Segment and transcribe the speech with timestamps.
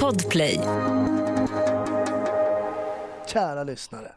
[0.00, 0.60] Podplay.
[3.26, 4.12] Kära lyssnare,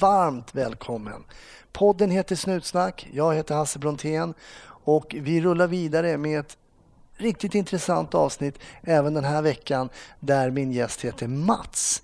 [0.00, 1.24] varmt välkommen.
[1.72, 4.34] Podden heter Snutsnack, jag heter Hasse Brontén
[4.84, 6.56] och vi rullar vidare med ett
[7.16, 9.88] riktigt intressant avsnitt även den här veckan
[10.20, 12.02] där min gäst heter Mats.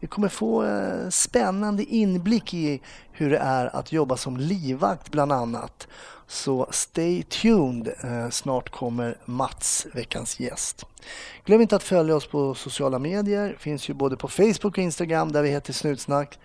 [0.00, 2.80] Vi kommer få eh, spännande inblick i
[3.12, 5.88] hur det är att jobba som livvakt bland annat.
[6.26, 7.88] Så stay tuned.
[8.04, 10.86] Eh, snart kommer Mats, veckans gäst.
[11.44, 13.56] Glöm inte att följa oss på sociala medier.
[13.58, 16.38] Finns ju både på Facebook och Instagram där vi heter Snutsnack.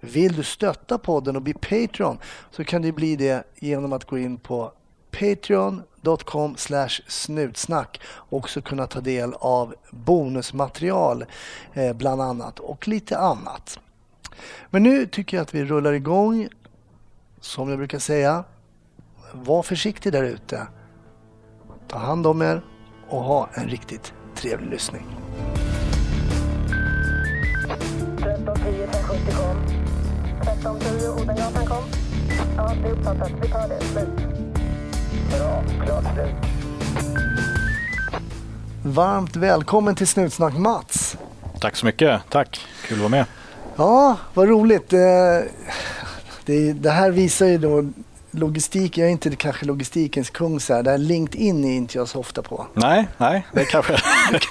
[0.00, 2.18] Vill du stötta podden och bli Patreon
[2.50, 4.72] så kan du bli det genom att gå in på
[5.10, 6.56] Patreon patreon.com
[7.08, 11.24] snutsnack också kunna ta del av bonusmaterial
[11.72, 13.78] eh, bland annat och lite annat.
[14.70, 16.48] Men nu tycker jag att vi rullar igång.
[17.40, 18.44] Som jag brukar säga,
[19.32, 20.66] var försiktig där ute.
[21.88, 22.64] Ta hand om er
[23.08, 25.06] och ha en riktigt trevlig lyssning.
[28.18, 29.56] 1310 570 kom.
[30.42, 31.84] 1310 Odengatan kom.
[32.56, 33.32] Ja, det är uppfattat.
[33.42, 33.80] Vi tar det.
[33.80, 34.53] Slut.
[35.38, 35.64] Bra.
[35.86, 36.34] Klart slut.
[38.82, 41.16] Varmt välkommen till Snutsnack Mats.
[41.60, 42.20] Tack så mycket.
[42.30, 42.60] Tack.
[42.86, 43.24] Kul att vara med.
[43.76, 44.92] Ja, vad roligt.
[44.92, 44.98] Eh,
[46.44, 47.84] Det, det här visar ju då
[48.30, 48.98] logistik.
[48.98, 50.82] Jag är inte kanske logistikens kung så här.
[50.82, 52.66] Det här LinkedIn är inte jag så ofta på.
[52.74, 53.92] Nej, nej, det kanske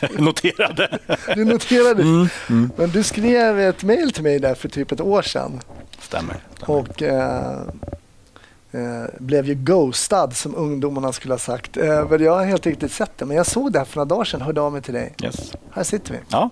[0.01, 0.99] jag noterade.
[1.35, 2.71] Du noterade Mm, mm.
[2.77, 5.61] Men du skrev ett mejl till mig där för typ ett år sedan.
[5.99, 6.35] Stämmer.
[6.57, 6.77] stämmer.
[6.79, 7.61] Och eh,
[8.73, 11.77] eh, blev ju ghostad som ungdomarna skulle ha sagt.
[11.77, 13.25] Eh, men jag har helt riktigt sett det.
[13.25, 15.13] Men jag såg det här för några dagar sedan hörde av mig till dig.
[15.23, 15.53] Yes.
[15.71, 16.19] Här sitter vi.
[16.29, 16.49] Ja,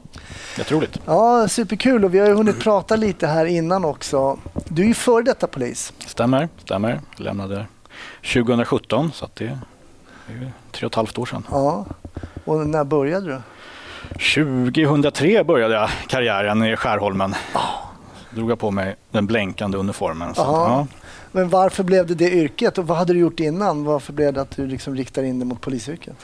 [0.57, 1.01] jätteroligt.
[1.05, 4.37] Ja, superkul och vi har ju hunnit prata lite här innan också.
[4.67, 5.93] Du är ju före detta polis.
[5.99, 7.01] Stämmer, stämmer.
[7.17, 7.65] Jag lämnade
[8.33, 9.59] 2017 så det är
[10.71, 11.47] tre och ett halvt år sedan.
[11.51, 11.85] Ja.
[12.45, 13.41] Och när började du?
[14.11, 17.35] 2003 började jag karriären i Skärholmen.
[18.29, 20.35] Drog jag på mig den blänkande uniformen.
[20.35, 20.87] Så, ja.
[21.31, 23.83] Men varför blev det det yrket och vad hade du gjort innan?
[23.83, 26.15] Varför blev det att du liksom riktar in dig mot polisyrket?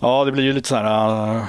[0.00, 1.44] ja, det blir ju lite så här äh,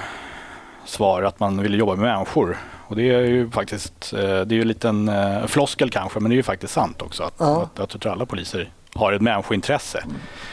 [0.85, 2.57] svar att man vill jobba med människor.
[2.87, 6.29] Och det är ju faktiskt, äh, det är ju en liten äh, floskel kanske, men
[6.29, 7.23] det är ju faktiskt sant också.
[7.23, 7.61] Att, Ja.
[7.63, 10.03] att, att jag tror alla poliser har ett människointresse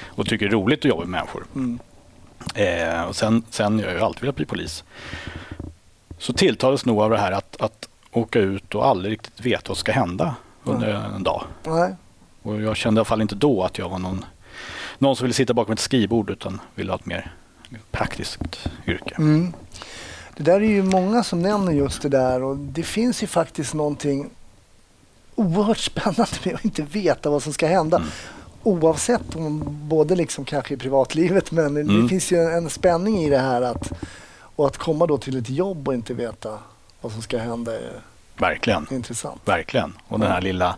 [0.08, 1.44] och tycker det är roligt att jobba med människor.
[1.54, 1.78] Mm.
[2.54, 4.84] Eh, och sen, sen jag har jag alltid velat bli polis.
[6.18, 9.76] Så tilltalades nog av det här att, att åka ut och aldrig riktigt veta vad
[9.76, 10.34] som ska hända
[10.68, 11.44] under en dag.
[11.66, 11.94] Nej.
[12.42, 14.24] Och jag kände i alla fall inte då att jag var någon,
[14.98, 17.32] någon som ville sitta bakom ett skrivbord utan ville ha ett mer
[17.90, 19.14] praktiskt yrke.
[19.18, 19.52] Mm.
[20.36, 23.74] Det där är ju många som nämner just det där och det finns ju faktiskt
[23.74, 24.30] någonting
[25.34, 27.96] oerhört spännande med att inte veta vad som ska hända.
[27.96, 28.08] Mm.
[28.62, 32.08] Oavsett om både liksom kanske i privatlivet men det Mm.
[32.08, 33.92] finns ju en spänning i det här att
[34.56, 36.58] och att komma då till ett jobb och inte veta
[37.00, 37.92] vad som ska hända är
[38.38, 38.86] Verkligen.
[38.90, 39.40] intressant.
[39.44, 39.92] Verkligen.
[40.08, 40.76] Och den här lilla,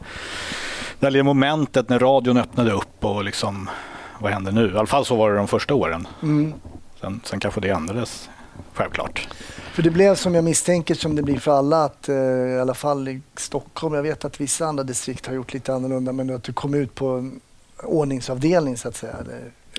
[1.00, 3.70] det här lilla momentet när radion öppnade upp och liksom,
[4.18, 4.72] vad händer nu?
[4.74, 6.08] I alla fall så var det de första åren.
[6.22, 6.54] Mm.
[7.00, 8.30] Sen, sen kanske det ändrades,
[8.74, 9.28] självklart.
[9.72, 12.74] För det blev som jag misstänker som det blir för alla att eh, i alla
[12.74, 16.42] fall i Stockholm, jag vet att vissa andra distrikt har gjort lite annorlunda men att
[16.42, 17.40] du kom ut på en
[17.82, 19.16] ordningsavdelning så att säga.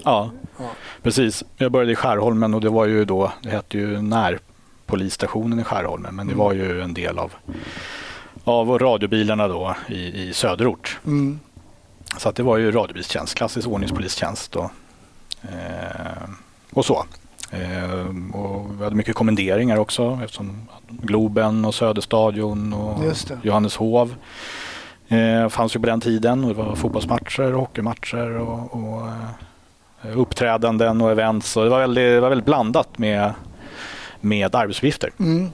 [0.03, 0.69] Ja, ja.
[1.03, 1.44] precis.
[1.57, 4.01] Jag började i Skärholmen och det var ju då, det hette ju
[4.89, 7.33] närpolisstationen i Skärholmen, men det var ju en del av,
[8.44, 11.00] av radiobilarna då i, i söderort.
[11.05, 11.39] Mm.
[12.17, 14.72] Så att det var ju radiobilstjänst, klassisk ordningspolistjänst och,
[15.41, 16.29] eh,
[16.73, 17.05] och så.
[17.51, 23.00] Eh, och vi hade mycket kommenderingar också eftersom Globen och Söderstadion och.
[23.44, 24.16] Johanneshov
[25.07, 26.44] eh, fanns ju på den tiden.
[26.44, 29.07] Och det var fotbollsmatcher och hockeymatcher och, och
[30.03, 31.57] eh, uppträdanden och events.
[31.57, 33.33] Och det, var väldigt, det var väldigt blandat med,
[34.22, 35.12] med arbetsuppgifter.
[35.19, 35.50] Mm.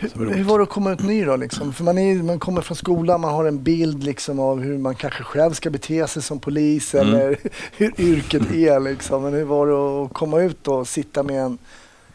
[0.00, 1.36] Hur, hur var det att komma ut ny då?
[1.36, 1.72] Liksom?
[1.72, 4.94] För man, är, man kommer från skolan, man har en bild liksom av hur man
[4.94, 7.08] kanske själv ska bete sig som polis Mm.
[7.08, 7.36] eller
[7.76, 8.80] hur yrket är.
[8.80, 9.22] Liksom.
[9.22, 11.58] Men hur var det att komma ut och sitta med en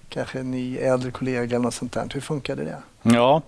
[0.09, 2.09] kanske en ny äldre kollega eller något sånt där?
[2.13, 2.77] Hur funkade det?
[3.03, 3.41] Ja,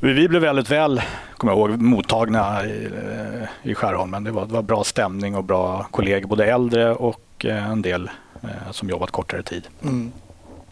[0.00, 1.02] vi vi blev väldigt väl
[1.36, 4.24] kommer jag ihåg, mottagna i, eh, i Skärholmen.
[4.24, 8.10] Det var, det var bra stämning och bra kollegor, både äldre och eh, en del
[8.42, 9.68] eh, som jobbat kortare tid.
[9.82, 10.12] Mm.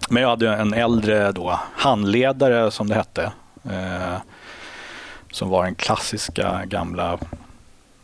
[0.09, 3.33] Men jag hade en äldre då, handledare som det hette.
[3.65, 4.17] Eh,
[5.31, 7.19] som var den klassiska gamla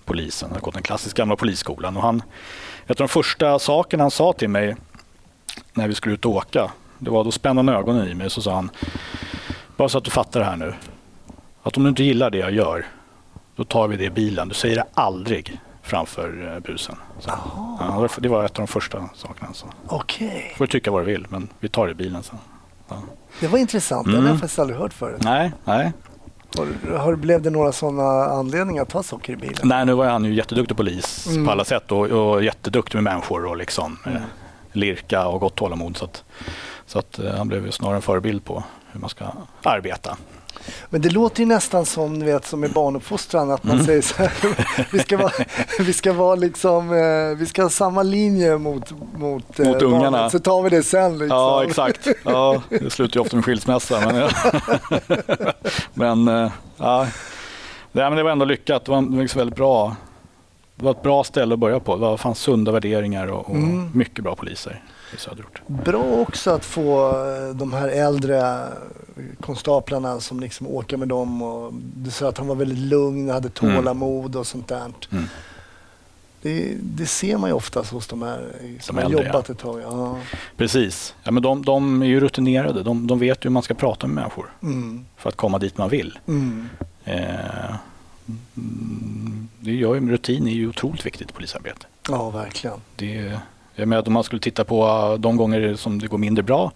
[0.05, 0.49] polisen.
[0.49, 1.97] Han hade gått den klassiska gamla polisskolan.
[1.97, 2.23] Och han,
[2.87, 4.77] ett av de första sakerna han sa till mig
[5.73, 6.71] när vi skulle ut och åka.
[6.99, 8.71] Det var då spände han ögonen i mig och så sa han.
[9.77, 10.75] Bara så att du fattar det här nu.
[11.63, 12.87] Att om du inte gillar det jag gör.
[13.57, 14.49] Då tar vi det i bilen.
[14.49, 16.97] Du säger det aldrig framför eh, busen.
[17.21, 17.31] Så,
[17.81, 19.49] ja, det var- ett av de första sakerna.
[19.53, 19.67] Så.
[19.87, 20.55] okej.
[20.59, 22.39] får du tycka vad du vill, men vi tar det i bilen sen.
[23.41, 24.07] Det var intressant.
[24.07, 24.31] Det har Mm.
[24.31, 25.21] jag faktiskt aldrig hört förut.
[25.25, 25.93] Nej, nej.
[26.57, 29.57] Har, har, blev det några sådana anledningar att ta socker i bilen?
[29.63, 31.45] nej, nu var han ju jätteduktig polis Mm.
[31.47, 34.17] på alla sätt och, och jätteduktig med människor och liksom Mm.
[34.17, 34.23] eh,
[34.73, 35.97] lirka och gott tålamod.
[35.97, 36.25] Så att,
[36.87, 39.25] så att eh, han blev ju snarare en förebild på hur man ska
[39.63, 40.17] arbeta.
[40.91, 43.87] Men det låter ju nästan som, ni vet, som i barnuppfostran att man Mm.
[43.87, 44.33] säger så här,
[44.93, 45.33] vi ska vara,
[45.79, 50.11] vi ska vara liksom, eh, vi ska ha samma linje mot, mot, eh, Mot ungarna.
[50.11, 51.37] barnen, så tar vi det sen liksom.
[51.39, 52.09] Ja, exakt.
[52.25, 54.01] Ja, det slutar ju ofta med skilsmässa.
[54.01, 54.29] Men, ja.
[55.95, 57.07] men, eh, ja.
[57.93, 58.85] Men det var ändå lyckat.
[58.85, 59.97] Det var, det var väldigt bra.
[60.77, 61.97] Det var ett bra ställe att börja på.
[61.97, 63.91] Det fanns sunda värderingar och, och Mm.
[63.95, 65.61] mycket bra poliser i söderort.
[65.67, 68.69] Bra också att få eh, de här äldre
[69.41, 71.43] konstaplarna som liksom åker med dem.
[71.43, 74.93] Och du sa att han var väldigt lugn, hade tålamod och sånt där.
[75.13, 75.25] Mm.
[76.43, 79.59] Det, det ser man ju oftast hos de här som De har äldre, jobbat ett
[79.59, 79.81] tag.
[79.81, 80.19] Ja.
[80.57, 81.15] Precis.
[81.23, 82.83] Ja, men de, de är ju rutinerade.
[82.83, 85.05] De, de vet hur man ska prata med människor Mm.
[85.17, 86.19] för att komma dit man vill.
[86.27, 86.69] Mm.
[87.05, 87.75] Eh,
[88.57, 91.87] mm, det gör ju, rutin är ju otroligt viktigt i polisarbete.
[92.09, 92.77] Ja, verkligen.
[92.97, 93.39] Det,
[93.75, 96.73] jag menar, om man skulle titta på uh, de gånger som det går mindre bra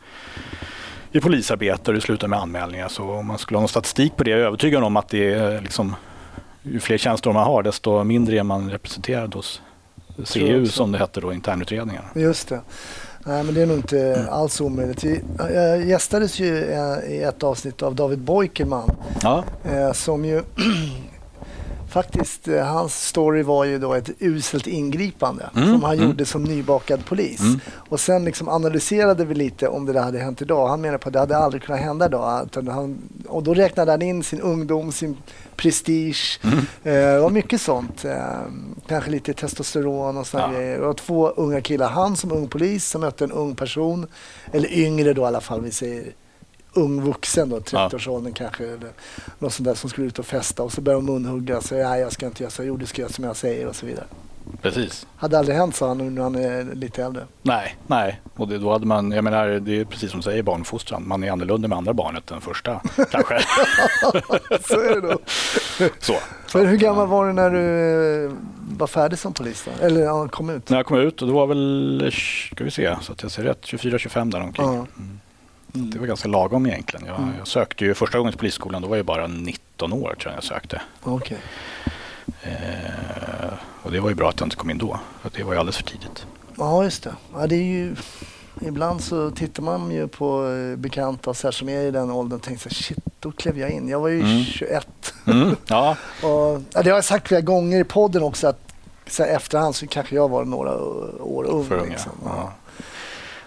[1.12, 4.24] i polisarbete och det slutar med anmälningar så om man skulle ha någon statistik på
[4.24, 5.94] det är jag övertygad om att det är liksom
[6.62, 9.62] ju fler tjänster man har desto mindre är man representerad hos
[10.26, 10.72] CU också.
[10.72, 12.06] som det hette då, internutredningarna.
[12.14, 12.60] Just det.
[13.26, 15.04] Nej, men det är nog inte alls omöjligt.
[15.38, 18.90] Jag gästades ju eh, i ett avsnitt av David Boikerman
[19.22, 20.42] Ja, eh, som ju
[21.88, 26.06] faktiskt, eh, hans story var ju då ett uselt ingripande Mm, som han mm.
[26.06, 27.40] gjorde som nybakad polis.
[27.40, 27.61] Mm.
[27.88, 30.69] Och sen liksom analyserade vi lite om det där hade hänt idag.
[30.69, 32.49] Han menar på att det hade aldrig kunnat hända idag.
[32.55, 32.99] Han,
[33.29, 35.17] och då räknade han in sin ungdom, sin
[35.56, 36.40] prestige.
[36.44, 36.58] Mm.
[36.58, 38.05] Eh, det var mycket sånt.
[38.05, 38.17] Eh,
[38.88, 40.58] kanske lite testosteron och sådana Ja.
[40.58, 40.79] grejer.
[40.79, 41.88] Det var två unga killar.
[41.88, 44.06] Han som ung polis som mötte en ung person.
[44.52, 45.61] Eller yngre då i alla fall.
[45.61, 46.05] Vi säger
[46.73, 48.65] ung vuxen då, 30-årsåldern kanske.
[48.65, 48.91] Eller
[49.38, 50.62] något sånt där som skulle ut och festa.
[50.62, 51.61] Och så började de munhugga.
[51.61, 52.65] Så, Nej, jag ska inte göra så.
[52.65, 54.05] Jo, du ska göra som jag säger och så vidare.
[54.62, 55.06] precis.
[55.17, 57.25] Hade aldrig hänt, sa han nu när han är lite äldre.
[57.43, 58.20] Nej, nej.
[58.37, 61.09] Och det, då hade man, jag menar, det är precis som du säger barnfostran.
[61.09, 62.81] Man är annorlunda med andra barnet än första
[63.11, 63.38] kanske.
[64.69, 65.19] så är det då.
[65.99, 66.15] Så.
[66.55, 68.32] Men hur gammal var du när du eh,
[68.79, 69.87] var färdig som polis då?
[69.87, 70.69] Eller ja, kom ut?
[70.70, 72.11] När jag kom ut, och det var väl,
[72.53, 74.67] ska vi se, så att jag ser rätt, 24-25 där omkring.
[74.67, 74.73] Ja.
[74.73, 75.20] Mm.
[75.73, 77.06] Det var ganska lagom egentligen.
[77.06, 77.31] Jag, Mm.
[77.38, 80.37] jag sökte ju första gången till polisskolan, då var jag bara 19 år tror jag
[80.37, 80.81] jag sökte.
[81.03, 81.38] Okej.
[82.43, 85.53] Eh, och det var ju bra att jag inte kom in då, för det var
[85.53, 86.26] ju alldeles för tidigt.
[86.56, 87.15] Ja, just det.
[87.35, 87.97] Ja, det är ju...
[88.61, 92.37] Ibland så tittar man ju på eh, bekanta så här, som är i den åldern
[92.38, 93.88] och tänker så här, shit, då klev jag in.
[93.88, 94.44] Jag var ju Mm.
[94.44, 95.15] 21.
[95.26, 95.56] Mm.
[95.67, 98.61] Ja, Och, ja, det har jag sagt flera gånger i podden också att
[99.06, 100.76] så här, efterhand så kanske jag var några
[101.23, 101.65] år ung.
[101.65, 101.91] för unga.
[101.91, 102.12] liksom.
[102.25, 102.53] Ja.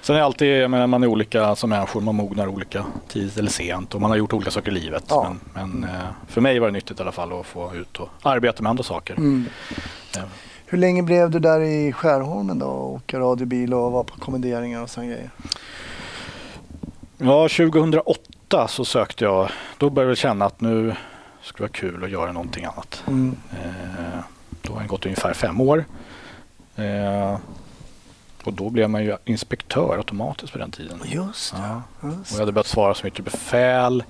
[0.01, 3.37] Sen är det alltid, jag menar, man är olika som människor, man mognar olika tidigt
[3.37, 5.03] eller sent och man har gjort olika saker i livet.
[5.09, 5.35] Ja.
[5.53, 8.09] Men, men eh, för mig var det nyttigt i alla fall att få ut och
[8.21, 9.13] arbeta med andra saker.
[9.13, 9.45] Mm.
[10.15, 10.21] Ja.
[10.65, 12.65] Hur länge blev du där i Skärholmen då?
[12.65, 15.29] och Åka radiobil och vara på kommenderingar och sådana grejer?
[17.17, 19.49] Ja, 2008 så sökte jag.
[19.77, 20.95] Då började jag känna att nu
[21.41, 23.03] skulle det vara kul att göra någonting annat.
[23.07, 23.35] Mm.
[23.51, 24.19] Eh,
[24.61, 25.85] då har det gått ungefär fem år.
[26.75, 27.37] Eh,
[28.43, 30.99] och då blev man ju inspektör automatiskt på den tiden.
[31.05, 31.57] Just det.
[31.61, 31.81] Ja.
[32.09, 34.03] Och jag hade börjat svara som yttre befäl.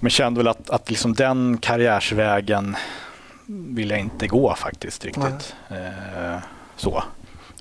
[0.00, 2.76] Men kände väl att, att liksom den karriärsvägen
[3.46, 5.54] vill jag inte gå faktiskt riktigt.
[5.68, 6.38] Eh,
[6.76, 7.02] så.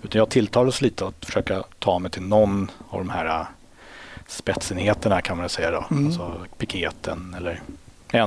[0.04, 3.46] Utan jag tilltalades lite att försöka ta mig till någon av de här eh,
[4.28, 5.86] spetsenheterna kan man säga då.
[5.92, 6.06] Mm.
[6.06, 7.62] Alltså piketen eller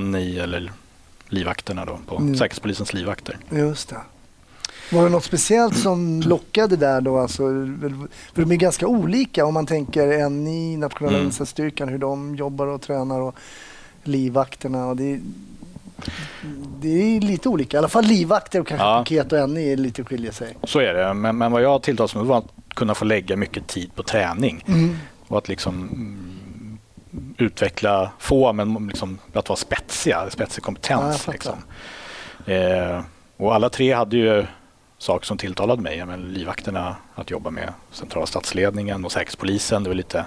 [0.00, 0.72] NI eller
[1.28, 2.34] livvakterna då på Mm.
[2.36, 3.36] Säkerhetspolisens livvakter.
[3.50, 3.96] Just det.
[4.92, 7.18] Var det något speciellt som lockade där då?
[7.18, 7.42] Alltså,
[8.34, 11.26] för de är ganska olika om man tänker NI, nationella Mm.
[11.26, 13.34] insatsstyrkan, hur de jobbar och tränar och
[14.04, 14.86] livvakterna.
[14.86, 15.20] Och det, är,
[16.80, 17.76] det är lite olika.
[17.76, 19.04] I alla fall livvakter och kanske Ja.
[19.08, 20.56] piket och NI är lite skiljer sig.
[20.64, 21.14] Så är det.
[21.14, 24.64] Men, men vad jag tilltalades med var att kunna få lägga mycket tid på träning.
[24.68, 24.96] Mm.
[25.28, 26.78] Och att liksom mm,
[27.38, 31.16] utveckla få, men liksom att vara spetsiga, spetsig Ja, kompetens.
[31.18, 31.32] fattar.
[31.32, 31.58] liksom.
[32.46, 33.00] eh,
[33.36, 34.46] och alla tre hade ju
[34.98, 36.06] saker som tilltalade mig.
[36.06, 39.82] Men livvakterna, att jobba med centrala statsledningen och säkerhetspolisen.
[39.82, 40.24] Det var lite,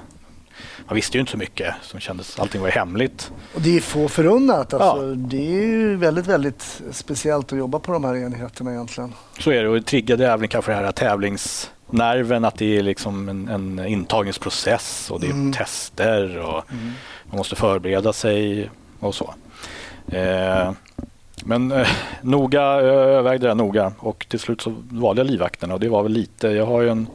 [0.86, 1.76] man visste ju inte så mycket.
[1.82, 3.32] Som kändes, allting var ju hemligt.
[3.56, 4.74] Och det är få förunnat.
[4.74, 5.16] Alltså, Ja.
[5.16, 9.14] Det är ju väldigt, väldigt speciellt att jobba på de här enheterna egentligen.
[9.40, 13.30] Så är det och det triggade även kanske det här tävlingsnerven att det är liksom
[13.30, 15.54] en, en intagningsprocess och det är Mm.
[15.54, 16.64] tester och
[17.30, 19.34] man måste förbereda sig och så.
[20.08, 20.72] Eh,
[21.46, 21.88] Men eh,
[22.22, 26.04] noga, jag övervägde det noga och till slut så valde jag livvakterna och det var
[26.04, 27.08] väl lite, jag har ju en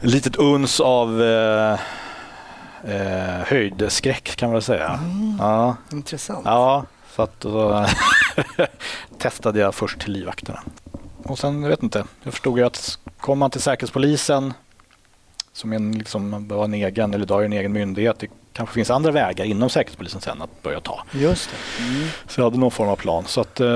[0.00, 1.72] litet uns av eh,
[2.84, 5.00] eh, höjdskräck kan man väl säga.
[5.38, 6.42] Ja, Intressant.
[6.44, 7.86] ja, så att då
[9.18, 10.60] testade jag först till livvakterna.
[11.22, 14.52] Och sen, jag vet inte, jag förstod ju att kommer man till Säkerhetspolisen
[15.52, 18.22] som en, liksom, var en egen, eller idag är en egen myndighet,
[18.54, 21.02] kanske finns andra vägar inom Säkerhetspolisen sen att börja ta.
[21.12, 21.82] Just det.
[21.84, 22.08] Mm.
[22.28, 23.24] Så jag hade någon form av plan.
[23.26, 23.66] Så att, eh,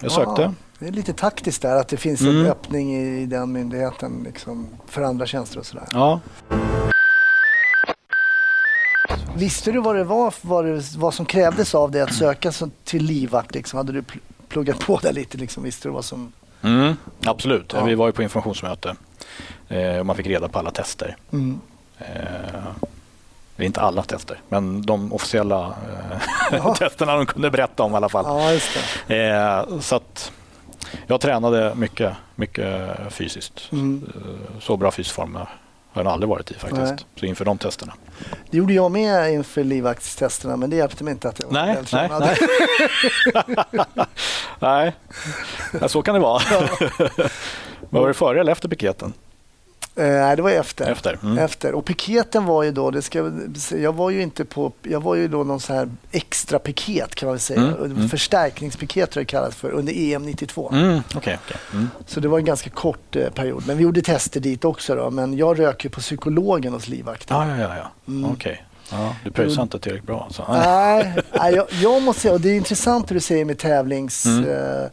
[0.00, 0.42] jag sökte.
[0.42, 2.36] Ja, det är lite taktiskt där att det finns Mm.
[2.40, 5.84] en öppning i, i den myndigheten liksom, för andra tjänster och sådär.
[5.92, 6.20] Ja.
[9.36, 12.70] Visste du vad det var, vad, det, vad som krävdes av dig att söka så,
[12.84, 13.54] till livvakt?
[13.54, 13.76] Liksom?
[13.76, 15.38] Hade du pl- pluggat på där lite?
[15.38, 15.62] Liksom?
[15.62, 16.32] Visste du vad som...
[16.62, 17.72] Mm, absolut.
[17.72, 17.84] Ja.
[17.84, 18.96] Vi var ju på informationsmöte
[19.68, 21.16] eh, och man fick reda på alla tester.
[21.32, 21.60] Mm.
[21.98, 22.04] Eh,
[23.58, 26.18] det är inte alla tester, men de officiella eh,
[26.64, 26.74] Ja.
[26.74, 28.24] testerna de kunde berätta om i alla fall.
[29.08, 29.14] Ja.
[29.14, 30.32] Eh, så att
[31.06, 33.72] jag tränade mycket, mycket fysiskt.
[33.72, 34.06] Mm.
[34.14, 35.48] Eh, Så bra fysisk form har
[36.02, 36.82] jag aldrig varit i faktiskt.
[36.82, 36.96] Nej.
[37.20, 37.92] Så inför de testerna.
[38.50, 41.74] Det gjorde jag med inför livvaktstesterna men det hjälpte mig inte att jag var Nej,
[41.74, 42.20] vältränad.
[42.22, 42.36] nej,
[44.60, 44.92] Nej,
[45.80, 46.42] ja, så kan det vara.
[47.90, 49.12] Var det före eller efter piketen?
[49.98, 50.90] Eh, nej, det var efter.
[50.90, 51.18] Efter.
[51.22, 51.38] Mm.
[51.38, 51.74] Efter.
[51.74, 53.32] Och piketen var ju då, det ska,
[53.70, 57.26] jag var ju inte på, jag var ju då någon så här extra piket kan
[57.26, 57.60] man väl säga.
[57.60, 58.08] Mm, mm.
[58.08, 60.70] Förstärkningspiket tror jag det kallas för under EM 92.
[60.72, 61.56] Mm, Okej, okej.
[61.72, 61.90] Mm.
[62.06, 63.62] Så det var en ganska kort eh, period.
[63.66, 65.10] Men vi gjorde tester dit också då.
[65.10, 67.36] Men jag rök ju på psykologen hos livvakten.
[67.36, 67.76] Ja, ja, ja.
[67.76, 68.12] ja.
[68.12, 68.30] Mm.
[68.30, 68.64] Okej.
[68.90, 70.46] Ja, du pröjsade inte tillräckligt bra alltså.
[70.48, 74.26] Nej, nej jag, jag måste säga, och det är intressant hur du säger med tävlings...
[74.26, 74.50] Mm.
[74.50, 74.88] Eh,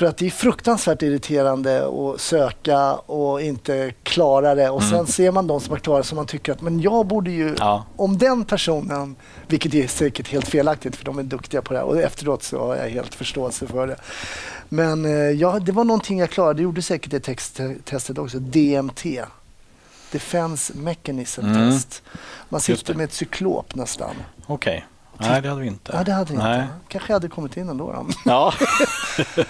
[0.00, 4.70] för att det är fruktansvärt irriterande att söka och inte klara det.
[4.70, 5.06] Och sen Mm.
[5.06, 7.54] ser man de som har klarat som man tycker att men jag borde ju...
[7.58, 7.84] Ja.
[7.96, 9.16] Om den personen,
[9.46, 12.66] vilket är säkert helt felaktigt för de är duktiga på det här och efteråt så
[12.66, 13.96] har jag helt förståelse för det.
[14.68, 16.54] Men eh, ja, det var någonting jag klarade.
[16.54, 18.38] Det gjorde säkert det text, testet också.
[18.38, 19.04] DMT.
[20.12, 21.70] Defense Mechanism Mm.
[21.72, 22.02] Test.
[22.48, 24.14] Man sitter med ett cyklop nästan.
[24.46, 24.86] Okej.
[25.22, 25.92] Nej, det hade vi inte.
[25.94, 26.60] Ja, det hade vi Nej.
[26.60, 26.72] inte.
[26.88, 27.92] Kanske hade kommit in ändå.
[27.92, 28.06] Då.
[28.24, 28.52] Ja.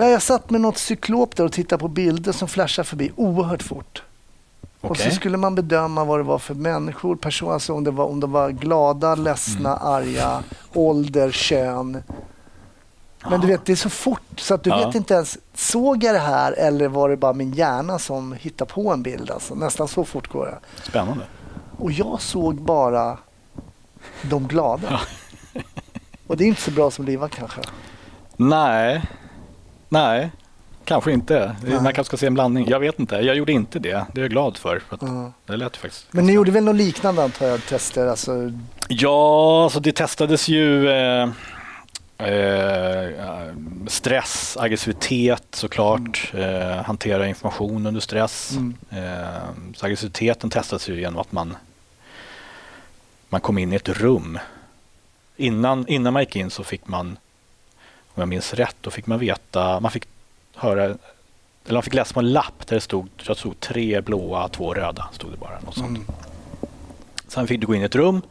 [0.00, 3.62] Nej, jag satt med något cyklop där och tittade på bilder som flashade förbi oerhört
[3.62, 4.02] fort.
[4.80, 8.04] Och så skulle man bedöma vad det var för människor, personer, alltså om, det var,
[8.04, 9.88] om de var glada, ledsna, Mm.
[9.92, 10.42] arga,
[10.74, 12.02] ålder, kön.
[13.30, 14.86] Men du vet, det är så fort så att du Ja.
[14.86, 18.70] vet inte ens, såg jag det här eller var det bara min hjärna som hittade
[18.72, 19.30] på en bild?
[19.30, 20.58] Alltså, nästan så fort går det.
[20.82, 21.24] Spännande.
[21.78, 23.18] Och jag såg bara
[24.22, 25.00] de glada.
[26.26, 27.60] Och det är inte så bra som livvakt kanske.
[28.36, 29.02] Nej.
[29.90, 30.30] Nej.
[30.84, 31.56] Kanske inte.
[31.64, 31.74] Nej.
[31.74, 32.68] Man kanske ska se en blandning.
[32.68, 33.16] Jag vet inte.
[33.16, 34.06] Jag gjorde inte det.
[34.12, 34.82] Det är jag glad för.
[34.88, 35.32] för Ja.
[35.46, 36.06] Det lät faktiskt.
[36.10, 38.06] Men ni gjorde väl något liknande antar jag, tester?
[38.06, 38.52] Alltså,
[38.88, 41.28] Ja, alltså det testades ju eh,
[42.18, 43.54] eh,
[43.86, 46.32] stress, aggressivitet såklart.
[46.34, 48.52] Eh, hantera information under stress.
[48.56, 48.74] Mm.
[48.90, 51.56] Eh, så aggressiviteten testas ju genom att man,
[53.28, 54.38] man kom in i ett rum.
[55.36, 57.18] Innan, innan man gick in så fick man,
[58.20, 60.04] om jag minns rätt, då fick man veta, man fick
[60.56, 60.96] höra, eller
[61.72, 65.08] man fick läsa på en lapp där det stod, jag stod tre blåa, två röda.
[65.12, 65.88] Stod det bara, något sånt.
[65.88, 66.04] mm.
[67.28, 68.22] Sen fick du gå in i ett rum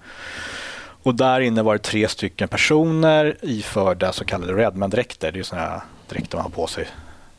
[1.04, 5.32] och där inne var det tre stycken personer iförda så kallade Redman-dräkter.
[5.32, 6.88] Det är sådana här dräkter man har på sig.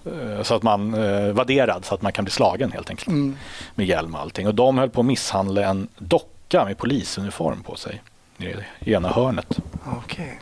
[0.06, 3.08] Eh, Så att man eh, vadderad så att man kan bli slagen helt enkelt.
[3.08, 3.36] Mm.
[3.74, 4.46] Med hjälm och allting.
[4.46, 8.02] Och de höll på att misshandla en docka med polisuniform på sig.
[8.80, 9.58] I ena hörnet.
[10.04, 10.40] Okej.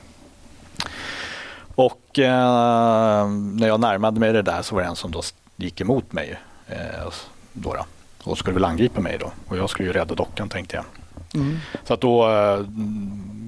[1.79, 5.23] Och eh, när jag närmade mig det där så var det en som då
[5.57, 6.41] gick emot mig.
[6.67, 7.13] Eh,
[7.53, 7.85] då då,
[8.31, 9.33] och skulle väl angripa mig då.
[9.49, 10.85] Och jag skulle ju rädda dockan tänkte jag.
[11.35, 11.59] Mm.
[11.85, 12.65] Så att då eh,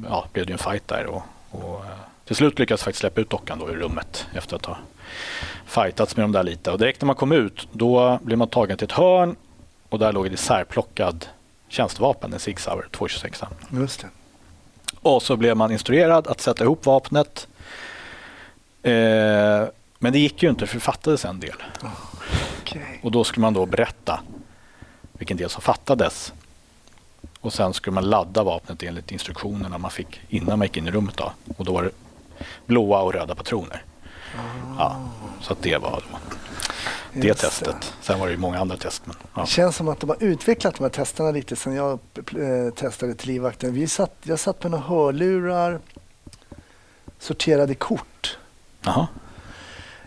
[0.09, 1.07] ja, blev det en fight där.
[1.07, 1.91] Och, och, eh,
[2.25, 4.77] till slut lyckades jag faktiskt släppa ut dockan då i rummet efter att ha
[5.67, 6.71] fightats med dem där lite.
[6.71, 9.37] Och direkt när man kom ut då blev man tagen till ett hörn
[9.89, 11.27] och där låg ett isärplockad
[11.69, 13.43] tjänstevapen, en Sig Sauer 226.
[13.71, 14.09] Just det.
[15.03, 17.47] Och så blev man instruerad att sätta ihop vapnet.
[18.83, 19.69] Eh,
[19.99, 21.63] men det gick ju inte för det fattades en del.
[22.61, 23.01] Okej.
[23.03, 24.21] Och då skulle man då berätta
[25.13, 26.33] vilken del som fattades.
[27.41, 30.91] Och sen skulle man ladda vapnet enligt instruktionerna man fick innan man gick in i
[30.91, 31.17] rummet.
[31.17, 31.33] Då.
[31.57, 31.91] Och då var det
[32.67, 33.85] blåa och röda patroner.
[34.79, 35.09] Ja,
[35.41, 36.03] så att det var
[37.13, 37.95] det Just testet.
[38.01, 39.03] Sen var det ju många andra test.
[39.05, 39.41] Men, ja.
[39.41, 43.15] Det känns som att de har utvecklat de här testerna lite sen jag eh, testade
[43.15, 43.75] till livvakten.
[43.75, 45.81] Vi satt, jag satt med några hörlurar,
[47.19, 48.39] sorterade kort.
[48.85, 49.07] Jaha.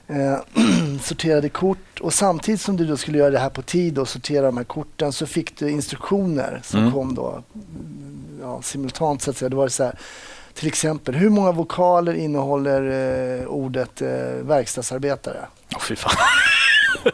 [0.07, 0.37] Eh,
[1.01, 4.45] sorterade kort och samtidigt som du då skulle göra det här på tid och sortera
[4.45, 6.91] de här korten så fick du instruktioner som Mm.
[6.91, 9.49] kom då mm, ja, simultant så att säga.
[9.49, 9.95] Det var så här,
[10.53, 12.81] Till exempel, hur många vokaler innehåller
[13.41, 14.07] eh, ordet eh,
[14.41, 15.45] verkstadsarbetare?
[15.75, 16.11] Åh, fy fan.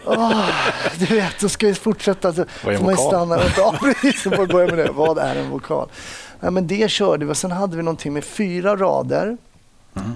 [0.05, 0.49] Åh,
[0.99, 2.33] du vet, då ska vi fortsätta.
[2.33, 3.07] Så Vad är en vokal?
[3.07, 4.91] stanna och ja, precis, så får jag börja med det.
[4.91, 5.89] Vad är en vokal?
[6.39, 9.37] Ja, men det körde vi och sen hade vi någonting med fyra rader,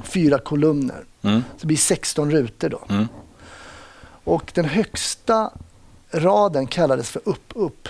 [0.03, 1.03] fyra kolumner.
[1.23, 1.43] Mm.
[1.51, 2.81] Så det blir 16 rutor då.
[2.89, 3.07] Mm.
[4.23, 5.51] Och den högsta
[6.11, 7.89] raden kallades för upp, upp.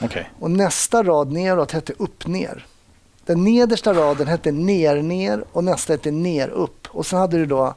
[0.00, 0.30] Okej.
[0.38, 2.66] Och nästa rad neråt hette upp, ner.
[3.26, 6.88] Den nedersta raden hette ner, ner och nästa hette ner, upp.
[6.90, 7.74] Och sen hade du då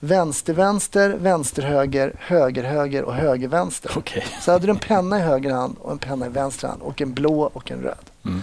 [0.00, 3.92] vänster, vänster, vänster, höger, höger, höger och höger, vänster.
[3.96, 4.26] Okej.
[4.40, 7.00] Så hade du en penna i höger hand och en penna i vänster hand och
[7.00, 8.10] en blå och en röd.
[8.24, 8.42] Mm.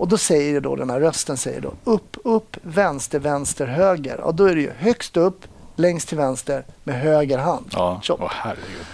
[0.00, 4.20] Och då säger då, den här rösten säger då upp, upp, vänster, vänster, höger.
[4.20, 5.44] Och då är det ju högst upp,
[5.76, 7.66] längst till vänster med höger hand.
[7.72, 8.20] Ja, Tjopp.
[8.22, 8.86] åh herregud.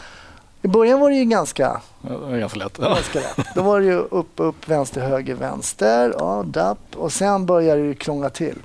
[0.63, 2.77] I början var det ju ganska, Ja, Det var ganska lätt.
[2.79, 3.47] Ganska lätt.
[3.55, 6.15] Då var det ju upp, upp, vänster, höger, vänster.
[6.19, 6.97] Ja, dapp.
[6.97, 8.59] Och sen började det ju krångla till.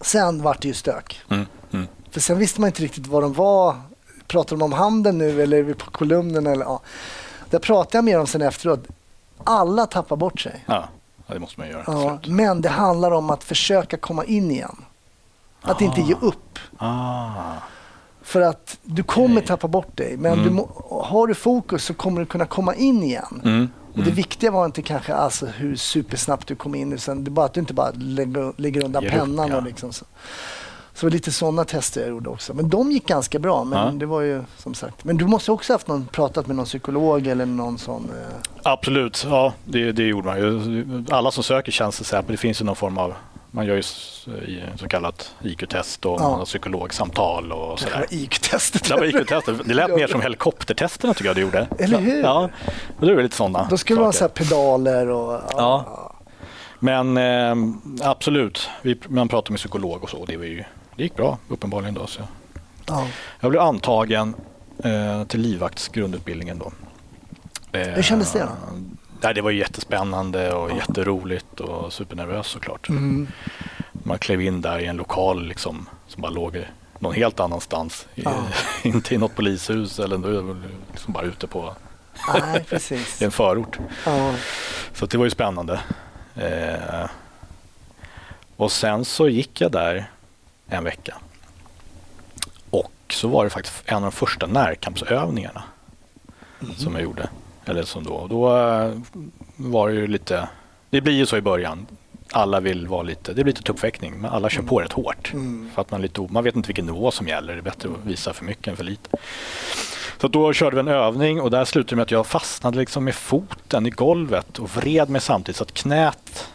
[0.00, 1.20] Sen vart det ju stök.
[1.30, 1.46] Mm.
[1.72, 1.86] Mm.
[2.10, 3.76] För sen visste man inte riktigt vad de var.
[4.26, 6.46] Pratar de om handen nu eller är vi på kolumnen?
[6.46, 6.80] Eller, ja.
[7.50, 8.80] Det pratade jag med dem sen efteråt.
[9.44, 10.64] Alla tappar bort sig.
[10.66, 10.88] Ja.
[11.32, 11.82] Ja, det måste man göra.
[11.86, 14.76] Ja, men det handlar om att försöka komma in igen.
[15.62, 16.58] Att inte ge upp.
[16.78, 17.30] Ah.
[18.22, 19.46] För att du kommer Okej.
[19.46, 20.16] tappa bort dig.
[20.16, 20.44] Men Mm.
[20.44, 20.68] du må,
[21.04, 23.40] har du fokus så kommer du kunna komma in igen.
[23.44, 23.68] Mm.
[23.94, 27.32] Och det viktiga var inte kanske alltså hur supersnabbt du kom in, utan det är
[27.32, 29.48] bara att du inte bara lägger, lägger undan Ger upp, pennan.
[29.50, 29.56] ja.
[29.56, 30.04] Och liksom så.
[30.94, 32.54] Så lite sådana tester jag gjorde också.
[32.54, 33.64] Men de gick ganska bra.
[33.64, 33.92] Men Ja.
[33.92, 35.04] det var ju som sagt.
[35.04, 38.10] Men du måste också haft någon, pratat med någon psykolog eller någon sån.
[38.10, 41.04] Eh, Absolut, ja det, det gjorde man ju.
[41.10, 43.14] Alla som söker tjänster säger att det finns ju någon form av
[43.54, 46.28] man gör ju så kallat IQ-test och Ja.
[46.28, 48.06] man har psykologsamtal och sådär.
[48.10, 48.88] IQ-testet.
[48.88, 49.60] Det var IQ-testet.
[49.64, 51.66] Det lät mer som helikoptertesterna tycker jag det gjorde.
[51.78, 52.22] Eller hur?
[52.22, 52.48] Ja,
[53.00, 54.20] det var lite sådana Då skulle saker.
[54.20, 55.40] här pedaler och...
[55.50, 56.08] Ja.
[56.78, 57.54] Men eh,
[58.08, 60.24] absolut, vi, man pratar med psykolog och så.
[60.24, 60.64] Det, var ju,
[61.02, 62.06] det gick bra uppenbarligen då.
[62.06, 62.20] Så.
[62.86, 63.06] ja.
[63.40, 64.34] Jag blev antagen
[64.84, 66.72] eh, till livvakts grundutbildningen då.
[67.78, 68.48] Eh, Hur kändes det då?
[69.20, 72.88] Nej, det var jättespännande och jätteroligt och supernervös såklart.
[72.88, 73.28] Mm.
[73.92, 76.64] Man klev in där i en lokal liksom, som bara låg
[76.98, 78.06] någon helt annanstans.
[78.14, 78.34] I, Ja.
[78.82, 80.56] inte i något polishus eller
[80.92, 81.74] liksom bara ute på
[82.34, 83.22] Nej, precis.
[83.22, 83.78] i en förort.
[84.06, 84.34] Ja.
[84.94, 85.80] Så det var ju spännande.
[86.36, 87.10] Eh,
[88.56, 90.10] och sen så gick jag där
[90.66, 91.14] en vecka.
[92.70, 95.62] Och så var det faktiskt en av de första närkampsövningarna
[96.76, 97.28] som jag gjorde.
[97.64, 98.26] Eller som då.
[98.26, 98.98] Då eh,
[99.56, 100.48] var det ju lite,
[100.90, 101.86] det blir ju så i början.
[102.32, 105.32] Alla vill vara lite, det blir lite tuppfäktning men alla kör på rätt hårt.
[105.32, 105.70] Mm.
[105.74, 107.52] För att man, är lite, man vet inte vilken nivå som gäller.
[107.52, 109.16] Det är bättre att visa för mycket än för lite.
[110.20, 113.04] Så då körde vi en övning och där slutade det med att jag fastnade liksom
[113.04, 116.48] med foten i golvet och vred mig samtidigt så att knät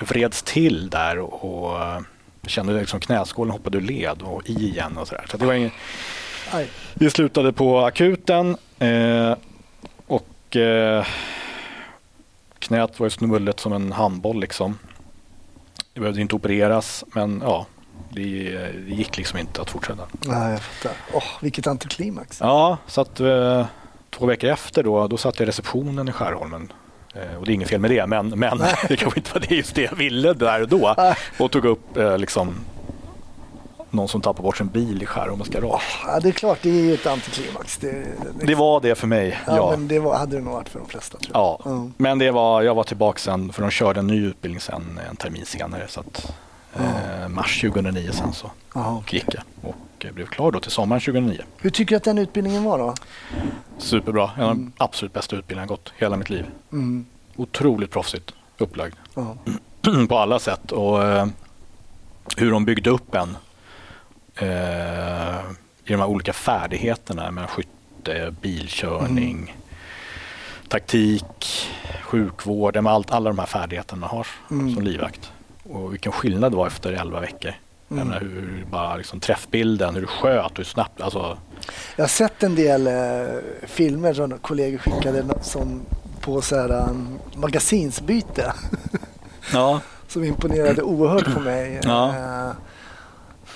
[0.00, 2.00] vreds till där och, och eh,
[2.46, 5.24] kände liksom knäskålen hoppade ur led och i igen och sådär.
[5.30, 5.70] Så det var ingen,
[6.52, 6.70] Aj.
[6.94, 9.34] vi slutade på akuten eh,
[10.06, 11.06] och eh,
[12.58, 14.78] knät var ju snullet som en handboll liksom.
[15.94, 17.66] Det behövde inte opereras men ja,
[18.10, 18.50] det,
[18.86, 20.02] det gick liksom inte att fortsätta.
[20.20, 20.96] Nej, jag fattar.
[21.12, 22.40] Åh, vilket antiklimax.
[22.40, 23.66] Ja, så att eh,
[24.10, 26.72] två veckor efter då, då satt jag i receptionen i Skärholmen.
[27.14, 29.54] Eh, och det är inget fel med det, men, men det kanske inte var det
[29.54, 30.96] just det jag ville där och då.
[31.38, 32.54] Och tog upp eh, liksom
[33.92, 36.02] någon som tappade bort sin bil i Skärholmens garage.
[36.06, 37.76] Ja, det är klart, det är ju ett antiklimax.
[37.76, 39.70] Det, det, Det var det för mig, ja, ja.
[39.70, 41.40] men det var, hade det nog varit för de flesta tror jag.
[41.40, 41.92] Ja, Mm.
[41.96, 45.16] men det var, jag var tillbaka sen, för de körde en ny utbildning sen en
[45.16, 45.84] termin senare.
[45.88, 46.32] Så att,
[46.74, 49.18] eh, mars 2009 sen så okej.
[49.26, 51.40] gick jag och eh, blev klar då till sommaren 2009.
[51.58, 52.94] Hur tycker du att den utbildningen var då?
[53.78, 56.46] Superbra, en av de absolut bästa utbildningarna jag gått hela mitt liv.
[56.72, 57.06] Mm.
[57.36, 59.36] Otroligt proffsigt upplagd Ja.
[60.08, 60.72] på alla sätt.
[60.72, 61.26] Och eh,
[62.36, 63.36] hur de byggde upp en
[64.36, 65.40] eh,
[65.84, 69.56] i de här olika färdigheterna med skytte, bilkörning,
[70.68, 71.68] taktik,
[72.02, 74.74] sjukvård, med allt, alla de här färdigheterna man har Mm.
[74.74, 75.32] som livvakt.
[75.62, 77.52] Och vilken skillnad det var efter 11 veckor.
[77.92, 78.08] Jag Mm.
[78.08, 81.00] menar, hur bara liksom, träffbilden, hur du sköt och hur snabbt.
[81.00, 81.38] Alltså,
[81.96, 82.92] Jag har sett en del eh,
[83.66, 85.80] filmer som kollegor skickade som
[86.20, 88.52] på så här, um, magasinsbyte
[89.52, 89.80] ja.
[90.08, 91.80] som imponerade oerhört på mig.
[91.84, 92.08] Ja.
[92.16, 92.50] Eh,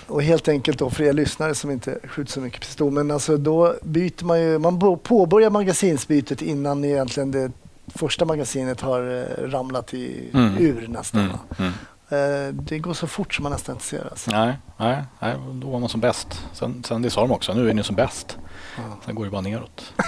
[0.07, 2.93] och helt enkelt då för er lyssnare som inte skjuter så mycket pistol.
[2.93, 7.53] Men alltså då byter man ju, man påbörjar magasinsbytet innan egentligen det
[7.95, 9.01] första magasinet har
[9.41, 10.59] eh, ramlat i, Mm.
[10.59, 11.21] ur nästan.
[11.21, 11.73] Mm, mm.
[12.09, 14.09] Eh, det går så fort som man nästan inte ser.
[14.11, 14.31] Alltså.
[14.31, 16.43] Nej, nej, nej, då var man som bäst.
[16.53, 18.39] Sen, sen det sa de också, nu är ni som bäst.
[18.77, 18.83] Ja.
[19.05, 19.93] Sen går det bara neråt.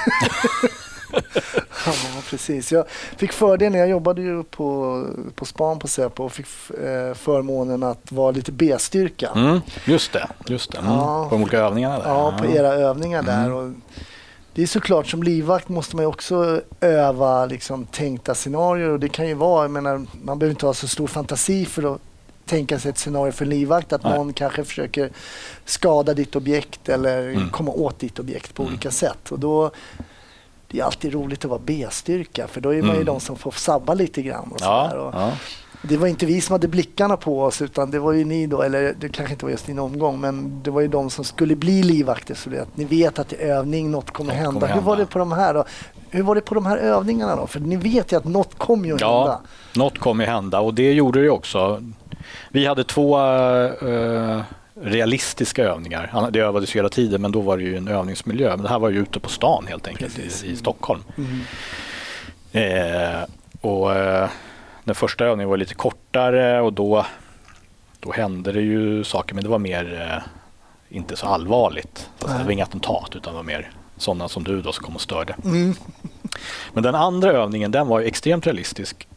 [1.87, 1.93] Ja,
[2.31, 2.73] precis.
[2.73, 2.85] Jag
[3.17, 5.03] fick fördelen, jag jobbade ju på,
[5.35, 9.31] på span på Säpo och fick eh, förmånen att vara lite B-styrka.
[9.37, 10.79] Mm, just det, just det.
[10.79, 10.93] Mm.
[10.93, 11.27] Ja.
[11.31, 12.09] På de olika övningarna där.
[12.09, 13.47] Ja, på era övningar där.
[13.47, 13.57] Mm.
[13.57, 13.73] Och
[14.57, 18.89] det är såklart, som livvakt måste man ju också öva liksom, tänkta scenarier.
[18.89, 21.95] Och det kan ju vara, jag menar, man behöver inte ha så stor fantasi för
[21.95, 22.01] att
[22.47, 23.93] tänka sig ett scenario för en livvakt.
[23.93, 24.19] Att Nej.
[24.19, 25.11] någon kanske försöker
[25.65, 27.51] skada ditt objekt eller Mm.
[27.51, 28.73] komma åt ditt objekt på Mm.
[28.75, 29.33] olika sätt.
[29.33, 29.71] Och då,
[30.69, 33.05] det är alltid roligt att vara B-styrka för då är man ju Mm.
[33.07, 34.49] de som får sabba lite grann.
[34.53, 35.03] Och Ja, sådär.
[35.03, 35.33] och ja.
[35.83, 38.63] Det var inte vi som hade blickarna på oss utan det var ju ni då,
[38.63, 41.57] eller det kanske inte var just din omgång, men det var ju de som skulle
[41.57, 42.35] bli livvakter.
[42.35, 44.61] Så det, att ni vet att i övning något kommer Något hända.
[44.61, 45.65] kommer Hur var det på de här då?
[46.11, 47.47] Hur var det på de här övningarna då?
[47.47, 49.41] För ni vet ju att något kommer ju att Ja, hända.
[49.77, 51.83] något kommer ju hända och det gjorde det också.
[52.51, 54.41] Vi hade två eh,
[54.81, 56.31] realistiska övningar.
[56.31, 58.51] Det övades hela tiden men då var det ju en övningsmiljö.
[58.51, 61.01] Men det här var ju ute på stan helt enkelt i, i Stockholm.
[61.17, 61.41] Mm.
[62.53, 63.23] Eh,
[63.61, 64.29] och eh,
[64.87, 67.07] Den första övningen var lite kortare och då,
[68.01, 70.23] då hände det ju saker men det var mer eh,
[70.97, 72.11] inte så allvarligt.
[72.19, 72.39] Så att säga.
[72.39, 75.01] Det var inga attentat utan det var mer sådana som du då som kom och
[75.01, 75.37] störde.
[75.45, 75.75] Mm.
[76.73, 79.09] Men den andra övningen den var ju extremt realistisk.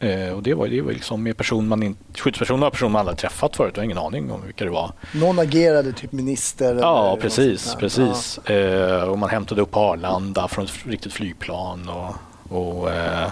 [0.00, 3.00] Eh, och det var, det var liksom med person man inte, skyddspersoner var personer man
[3.00, 3.72] aldrig träffat förut.
[3.74, 4.92] Jag har ingen aning om vilka det var.
[5.14, 6.74] Någon agerade typ minister.
[6.74, 7.74] Ja, precis.
[7.74, 8.38] precis.
[8.38, 11.88] Eh, och man hämtade upp Arlanda från ett riktigt flygplan.
[11.88, 12.14] Och,
[12.58, 13.28] och eh,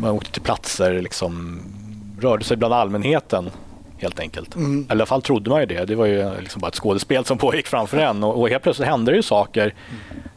[0.00, 1.62] man åkte till platser, liksom,
[2.20, 3.50] rörde sig bland allmänheten
[3.98, 4.54] helt enkelt.
[4.54, 4.80] Mm.
[4.82, 5.84] I alla fall trodde man ju det.
[5.84, 8.24] Det var ju liksom bara ett skådespel som pågick framför en.
[8.24, 9.74] Och, och helt plötsligt hände det ju saker.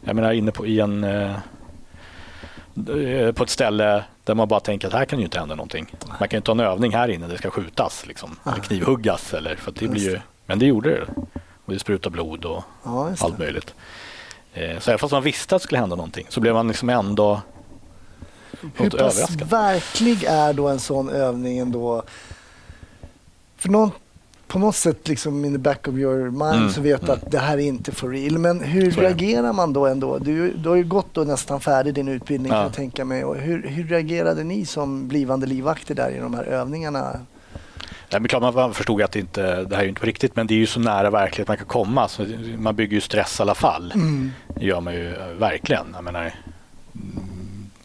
[0.02, 1.32] Jag menar inne på, i en, eh,
[2.90, 5.86] eh, på ett ställe där man bara tänker att här kan ju inte hända någonting.
[6.08, 9.34] Man kan ju inte ha en övning här inne, det ska skjutas liksom, eller knivhuggas.
[9.34, 11.06] Eller, för det blir ju, men det gjorde det.
[11.66, 13.74] Och det sprutade blod och Ja, allt möjligt.
[14.54, 16.90] Eh, Så även fast man visste att det skulle hända någonting så blev man liksom
[16.90, 17.42] ändå
[18.76, 22.04] Hur pass verklig är då en sån övning ändå?
[23.58, 23.92] För någon,
[24.48, 27.20] på något sätt liksom in the back of your mind Mm, så vet du mm.
[27.24, 28.38] att det här är inte for real.
[28.38, 30.18] Men hur reagerar man då ändå?
[30.18, 32.64] Du, du har ju gått då nästan färdig din utbildning kan Ja.
[32.66, 33.24] jag tänka mig.
[33.26, 37.20] Och hur, hur reagerade ni som blivande livvakter där i de här övningarna?
[38.12, 40.48] Nej, men klart man förstod att det, inte, det här är inte på riktigt men
[40.48, 42.08] det är ju så nära verklighet man kan komma.
[42.08, 42.26] Så
[42.58, 43.94] man bygger ju stress i alla fall.
[44.56, 45.86] Det gör man ju verkligen.
[45.94, 46.34] Jag menar, mm,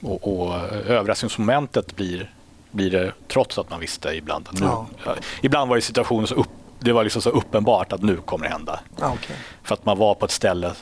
[0.02, 0.54] och, och
[0.86, 2.30] överraskningsmomentet blir,
[2.70, 4.48] blir det trots att man visste ibland.
[4.48, 4.86] Att nu, Ja.
[5.04, 8.46] ja, ibland var ju situationen så, upp, det var liksom så uppenbart att nu kommer
[8.46, 8.80] det hända.
[9.00, 9.36] Ah, okay.
[9.62, 10.72] För att man var på ett ställe,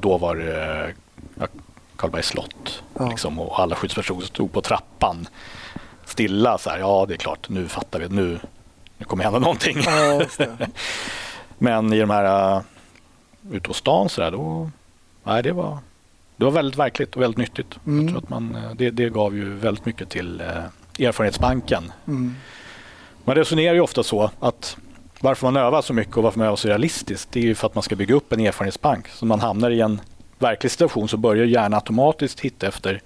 [0.00, 0.94] då var det
[1.34, 1.46] ja,
[1.96, 2.82] Karlbergs slott.
[2.98, 3.08] Ja.
[3.08, 5.28] Liksom, och alla skyddspersoner stod på trappan
[6.04, 6.58] stilla.
[6.58, 8.08] Så här, ja, det är klart, nu fattar vi.
[8.08, 8.40] Nu,
[8.98, 9.76] nu kommer hända någonting.
[9.86, 10.68] Ja, det.
[11.58, 12.62] Men i de här
[13.50, 14.70] ute på stan så där, då,
[15.24, 15.78] nej, det, var,
[16.36, 17.78] det var väldigt verkligt och väldigt nyttigt.
[17.86, 18.00] Mm.
[18.04, 21.92] Jag tror att man, eh, det, det gav ju väldigt mycket till eh, erfarenhetsbanken.
[22.06, 22.34] Mm.
[23.24, 24.76] Man resonerar ju ofta så att
[25.20, 27.66] varför man övar så mycket och varför man övar så realistiskt det är ju för
[27.66, 29.08] att man ska bygga upp en erfarenhetsbank.
[29.08, 30.00] Så man hamnar i en
[30.38, 33.00] verklig situation så börjar hjärnan automatiskt hitta efter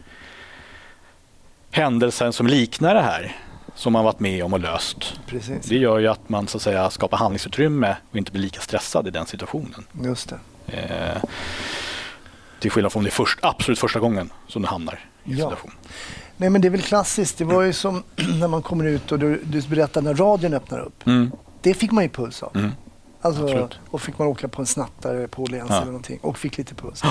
[1.70, 3.36] händelser som liknar det här
[3.74, 5.20] som man varit med om och löst.
[5.26, 8.60] Precis, Det gör ju att man så att säga skapar handlingsutrymme och inte blir lika
[8.60, 9.86] stressad i den situationen.
[10.04, 10.38] just det.
[10.66, 11.22] Eh,
[12.60, 15.44] till skillnad från det först, absolut första gången som du hamnar i en Ja.
[15.44, 15.70] situation.
[16.36, 17.38] Nej men det är väl klassiskt.
[17.38, 18.02] Det var ju som
[18.40, 21.06] när man kommer ut och du, du berättar när radion öppnar upp.
[21.06, 21.30] Mm.
[21.62, 22.56] Det fick man ju puls av.
[22.56, 22.70] Mm.
[23.22, 23.78] Alltså, Absolut.
[23.90, 25.76] och fick man åka på en snattare på Åhléns Ja.
[25.76, 27.02] eller någonting och fick lite puls.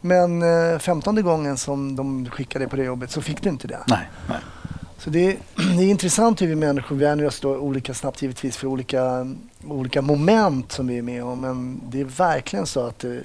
[0.00, 3.78] Men eh, femtonde gången som de skickade på det jobbet så fick du inte det.
[3.86, 4.38] Nej, nej.
[4.98, 5.36] Så det är,
[5.76, 9.26] det är intressant hur vi människor vänjer oss då olika snabbt givetvis för olika,
[9.64, 11.40] olika moment som vi är med om.
[11.40, 13.22] Men det är verkligen så att det,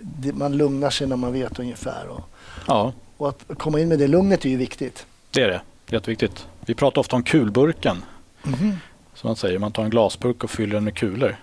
[0.00, 2.06] det, man lugnar sig när man vet ungefär.
[2.08, 2.20] Och,
[2.66, 5.06] Ja, och att komma in med det lugnet är ju viktigt.
[5.30, 5.60] det är det.
[5.88, 6.46] Jätteviktigt.
[6.60, 7.96] Vi pratar ofta om kulburken.
[8.42, 8.76] Mhm.
[9.14, 11.36] Som man säger, man tar en glasburk och fyller den med kulor.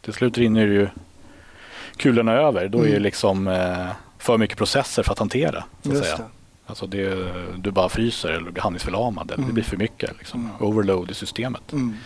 [0.00, 0.88] Till slut rinner ju
[1.96, 2.68] kulorna över.
[2.68, 3.02] Då är det Mm.
[3.02, 3.86] liksom eh,
[4.18, 5.64] för mycket processer för att hantera.
[5.82, 6.16] Så att Just säga.
[6.16, 6.24] det.
[6.66, 9.26] Alltså det, du bara fryser eller blir handlingsförlamad.
[9.30, 9.48] Eller Mm.
[9.48, 10.10] Det blir för mycket.
[10.18, 10.40] Liksom.
[10.40, 10.68] Mm.
[10.68, 11.72] Overload i systemet.
[11.72, 11.96] Mm.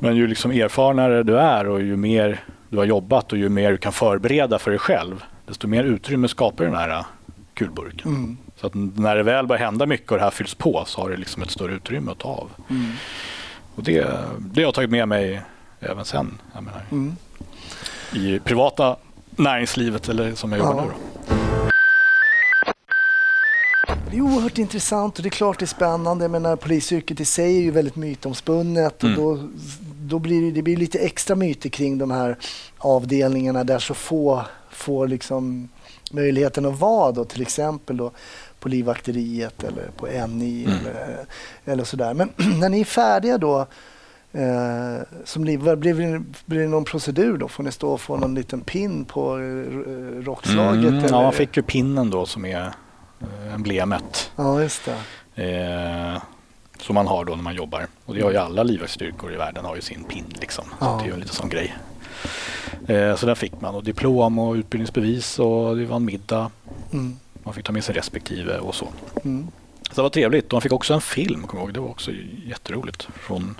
[0.00, 3.70] Men ju liksom erfarnare du är och ju mer du har jobbat och ju mer
[3.70, 5.24] du kan förbereda för dig själv.
[5.46, 7.04] Desto mer utrymme skapar den här eh,
[7.54, 8.14] kulburken.
[8.14, 8.36] Mm.
[8.60, 11.10] Så att när det väl börjar hända mycket och det här fylls på så har
[11.10, 12.50] det liksom ett större utrymme att ta av.
[12.70, 12.90] Mm.
[13.74, 14.00] Och det,
[14.38, 15.42] det har jag tagit med mig
[15.80, 16.38] även sen.
[16.54, 17.16] Jag menar, Mm.
[18.12, 18.96] I privata
[19.36, 20.84] näringslivet eller som jag jobbar Ja.
[20.84, 20.90] nu.
[20.90, 21.38] Då.
[24.10, 26.28] Det är oerhört intressant och det är klart det är spännande.
[26.28, 29.20] Men när polisyrket i sig är ju väldigt mytomspunnet och Mm.
[29.22, 29.38] då,
[30.12, 32.36] då blir det, det blir lite extra myter kring de här
[32.78, 35.68] avdelningarna där så få får liksom
[36.10, 38.10] möjligheten att vara då till exempel då
[38.60, 40.78] på livvakteriet eller på NI Mm.
[40.80, 41.26] eller,
[41.64, 42.14] eller sådär.
[42.14, 42.28] Men
[42.60, 43.66] när ni är färdiga då
[44.32, 47.48] eh, som liv, blir, det, blir det någon procedur då?
[47.48, 50.92] Får ni stå och få någon liten pin på eh, rockslaget?
[50.92, 52.72] Mm, ja, man fick ju pinnen då som är
[53.20, 54.30] eh, emblemet.
[54.36, 54.96] Ja, just det.
[56.14, 56.22] Eh,
[56.82, 57.86] som man har då när man jobbar.
[58.04, 60.64] Och det har ju alla livvaktsstyrkor i världen har ju sin pin liksom.
[60.64, 60.96] Så Ja.
[60.98, 61.74] det är ju en liten sån grej.
[62.88, 66.50] Eh, så den fick man och diplom och utbildningsbevis och det var en middag.
[66.92, 67.16] Mm.
[67.44, 68.88] Man fick ta med sig respektive och så.
[69.24, 69.46] Mm.
[69.88, 70.52] Så det var trevligt.
[70.52, 71.74] Man fick också en film, kommer jag ihåg.
[71.74, 72.10] Det var också
[72.46, 73.02] jätteroligt.
[73.20, 73.54] Från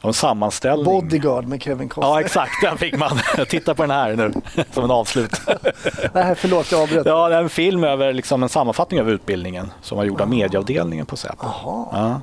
[0.00, 0.84] av en sammanställning.
[0.84, 2.08] Bodyguard med Kevin Costner.
[2.08, 2.52] Ja, exakt.
[2.62, 3.18] Den fick man.
[3.48, 4.32] Titta på den här nu,
[4.72, 5.40] som en avslut.
[6.12, 7.06] Nej, förlåt, jag avbröt.
[7.06, 10.28] Ja, det är en film över liksom en sammanfattning över utbildningen som var gjord av
[10.28, 11.46] medieavdelningen på Säpo.
[11.92, 12.20] Ja.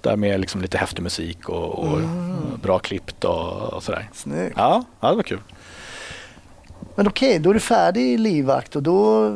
[0.00, 2.36] Där med liksom lite häftig musik och, och Mm.
[2.62, 4.08] bra klippt och, och sådär.
[4.12, 4.54] Snyggt.
[4.56, 5.40] Ja, ja, det var kul.
[6.94, 9.30] Men okej, då är du färdig i livvakt och då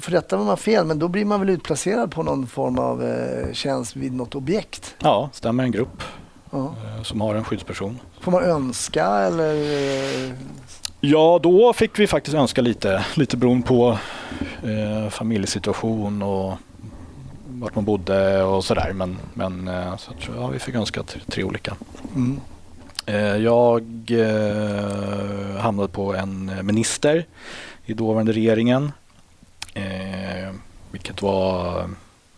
[0.00, 3.02] för om jag har fel, men då blir man väl utplacerad på någon form av
[3.04, 4.94] eh, tjänst vid något objekt?
[4.98, 6.02] Ja, stämmer en grupp
[6.50, 6.74] Ja.
[6.96, 7.98] eh, som har en skyddsperson.
[8.20, 9.54] Får man önska eller?
[11.00, 13.98] Ja, då fick vi faktiskt önska lite, lite beroende på
[14.62, 16.54] eh, familjesituation och
[17.48, 18.92] vart man bodde och sådär.
[18.94, 21.74] Men, men eh, så jag tror, ja, vi fick önska tre, olika.
[22.14, 22.40] Mm.
[23.42, 24.12] Jag
[25.58, 27.26] hamnade på en minister
[27.84, 28.92] i dåvarande regeringen.
[29.74, 30.52] Eh,
[30.90, 31.88] vilket var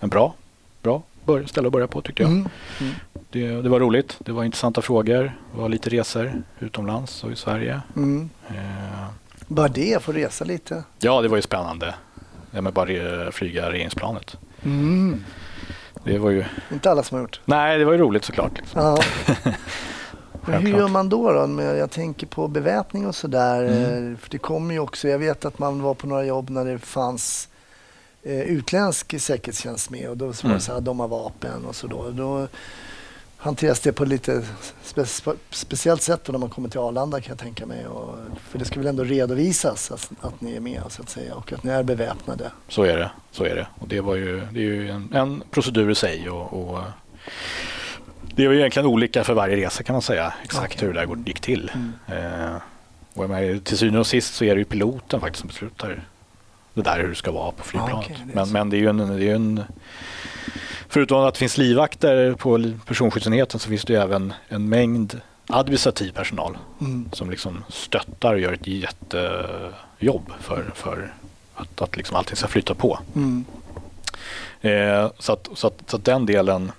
[0.01, 0.35] en bra,
[0.83, 2.33] bra bör, ställe att börja på tyckte jag.
[2.33, 2.49] Mm.
[2.81, 2.93] Mm.
[3.31, 4.17] Det, det var roligt.
[4.19, 5.23] Det var intressanta frågor.
[5.55, 7.81] Det var lite resor utomlands och i Sverige.
[7.97, 8.31] Mm.
[8.49, 9.07] Eh,
[9.47, 10.85] Bara det, få resa lite.
[10.99, 11.95] Ja, det var ju spännande.
[12.51, 14.37] Ja, men bara re- flyga regeringsplanet.
[14.65, 15.25] Mm.
[16.05, 16.45] Det var ju...
[16.73, 17.41] Inte alla som har gjort.
[17.45, 18.53] Nej, det var ju roligt såklart.
[18.57, 18.81] Liksom.
[18.83, 18.99] Ja.
[20.47, 21.33] Men hur gör man då?
[21.33, 21.63] då?
[21.63, 23.65] Jag tänker på beväpning och sådär.
[23.65, 24.13] Mm.
[24.13, 26.65] eh, För det kommer ju också, jag vet att man var på några jobb när
[26.65, 27.49] det fanns
[28.23, 30.57] eh, utländsk säkerhetstjänst med och då var Mm.
[30.57, 32.11] det så här, de har vapen och så då.
[32.11, 32.49] då
[33.37, 34.43] hanteras det på lite
[34.83, 37.87] spe, spe, speciellt sätt då när man kommer till Arlanda kan jag tänka mig.
[37.87, 38.15] Och,
[38.49, 41.53] för det ska väl ändå redovisas att, att ni är med så att säga och
[41.53, 42.51] att ni är beväpnade.
[42.69, 43.11] Så är det.
[43.31, 43.67] Så är det.
[43.81, 46.31] Och det, var ju, det är ju en, en procedur i sig.
[46.31, 46.79] Och, och
[48.35, 50.33] det var ju egentligen olika för varje resa kan man säga.
[50.43, 50.87] Exakt Okej.
[50.89, 51.71] hur det går- gick till.
[51.75, 51.93] Mm.
[52.25, 52.57] Eh,
[53.15, 56.01] och menar, till syvende och sist så är det ju piloten faktiskt som beslutar
[56.75, 57.97] det där hur det ska vara på flygplanet.
[57.97, 59.63] okej, det är men, men det är ju en, det är en
[60.89, 66.13] Förutom att det finns livvakter på personskyddsenheten så finns det ju även en mängd administrativ
[66.13, 67.09] personal Mm.
[67.13, 71.13] som liksom stöttar och gör ett jättejobb för, för
[71.55, 72.99] att, att liksom allting ska flytta på.
[73.17, 73.45] Mm.
[74.61, 76.73] Eh, så, att, så, att, så att den delen,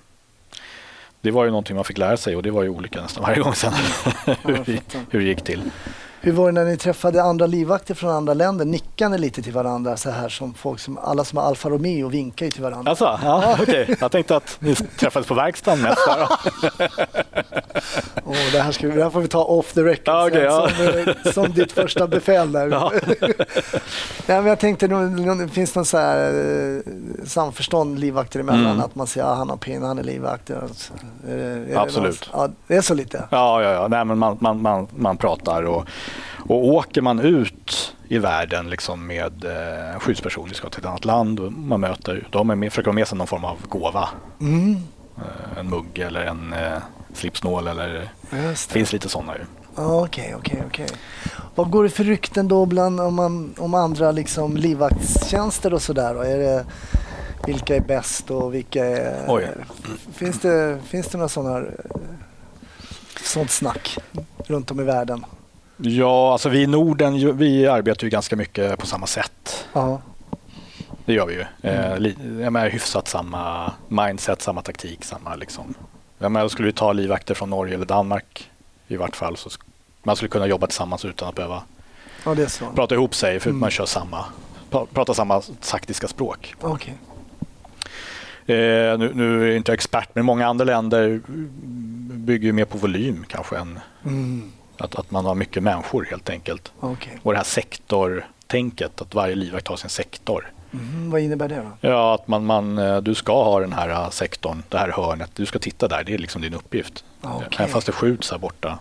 [1.20, 3.38] det var ju någonting man fick lära sig och det var ju olika nästan varje
[3.40, 3.72] gång sen
[4.44, 5.62] hur, hur det gick till.
[6.20, 8.64] Hur var det när ni träffade andra livvakter från andra länder?
[8.64, 12.08] Nickade ni lite till varandra så här som folk som alla som har Alfa Romeo
[12.08, 12.90] vinkar ju till varandra?
[12.90, 13.96] Alltså, ja, okej.
[14.00, 15.98] Jag tänkte att ni träffades på verkstaden mest.
[18.24, 20.44] Åh, det, här ska, vi- det här får vi ta off the record okej, sen,
[20.44, 20.68] ja.
[20.68, 22.68] som, eh, som ditt första befäl där.
[22.68, 22.92] Ja.
[24.26, 26.34] Nej, men jag tänkte, nog- finns det någon så här,
[26.76, 26.80] eh,
[27.26, 28.66] samförstånd livvakter emellan?
[28.66, 28.80] Mm.
[28.80, 30.46] Att man säger att han har pin, han är livvakt.
[30.46, 32.28] Det- det Absolut.
[32.32, 33.24] någon- Ja, det är så lite?
[33.30, 33.88] Ja, ja, ja.
[33.88, 35.84] Nej, men man, man, man, man pratar och,
[36.48, 40.86] och åker man ut i världen liksom med eh, en skyddsperson, vi ska till ett
[40.86, 43.56] annat land och man möter, har man med, försöker ha med sig någon form av
[43.68, 44.08] gåva.
[44.40, 44.82] Mm,
[45.18, 46.78] Eh, en mugg eller en eh,
[47.12, 49.44] slipsnål eller det finns lite sådana ju.
[49.74, 50.86] Okej, okej, okej.
[51.54, 56.24] Vad går det för rykten då bland om, man, om andra liksom livvaktstjänster och sådär?
[56.24, 56.64] Är det,
[57.46, 59.24] vilka är bäst och vilka är...
[59.28, 59.48] Oj.
[60.12, 61.64] Finns det, finns det några sådana eh,
[63.22, 63.98] sånt snack
[64.46, 65.24] runt om i världen?
[65.76, 69.66] Ja, alltså vi i Norden, vi arbetar ju ganska mycket på samma sätt.
[69.72, 70.00] Ja.
[71.04, 71.44] Det gör vi ju.
[71.98, 75.74] Li, jag menar, hyfsat samma mindset, samma taktik, samma liksom.
[76.18, 78.50] Jag menar, skulle vi ta livvakter från Norge eller Danmark
[78.88, 79.50] i vart fall så
[80.02, 81.62] man skulle kunna jobba tillsammans utan att behöva
[82.24, 82.64] ja, det är så.
[82.74, 83.60] prata ihop sig för Mm.
[83.60, 84.24] man kör samma,
[84.70, 86.54] pra- pratar samma taktiska språk.
[86.60, 86.94] Okej.
[88.46, 91.20] Eh, nu, nu är jag inte expert, men många andra länder
[92.16, 94.52] bygger ju mer på volym kanske än Mm.
[94.80, 96.72] Att, att man har mycket människor helt enkelt.
[96.80, 97.18] Okej.
[97.22, 100.52] Och det här sektortänket, att varje livvakt har sin sektor.
[100.72, 101.88] Mm, vad innebär det då?
[101.88, 105.30] Ja, att man, man, eh, du ska ha den här eh, sektorn, det här hörnet.
[105.34, 107.04] Du ska titta där, det är liksom din uppgift.
[107.22, 107.48] Okej.
[107.58, 108.78] Även fast det skjuts här borta,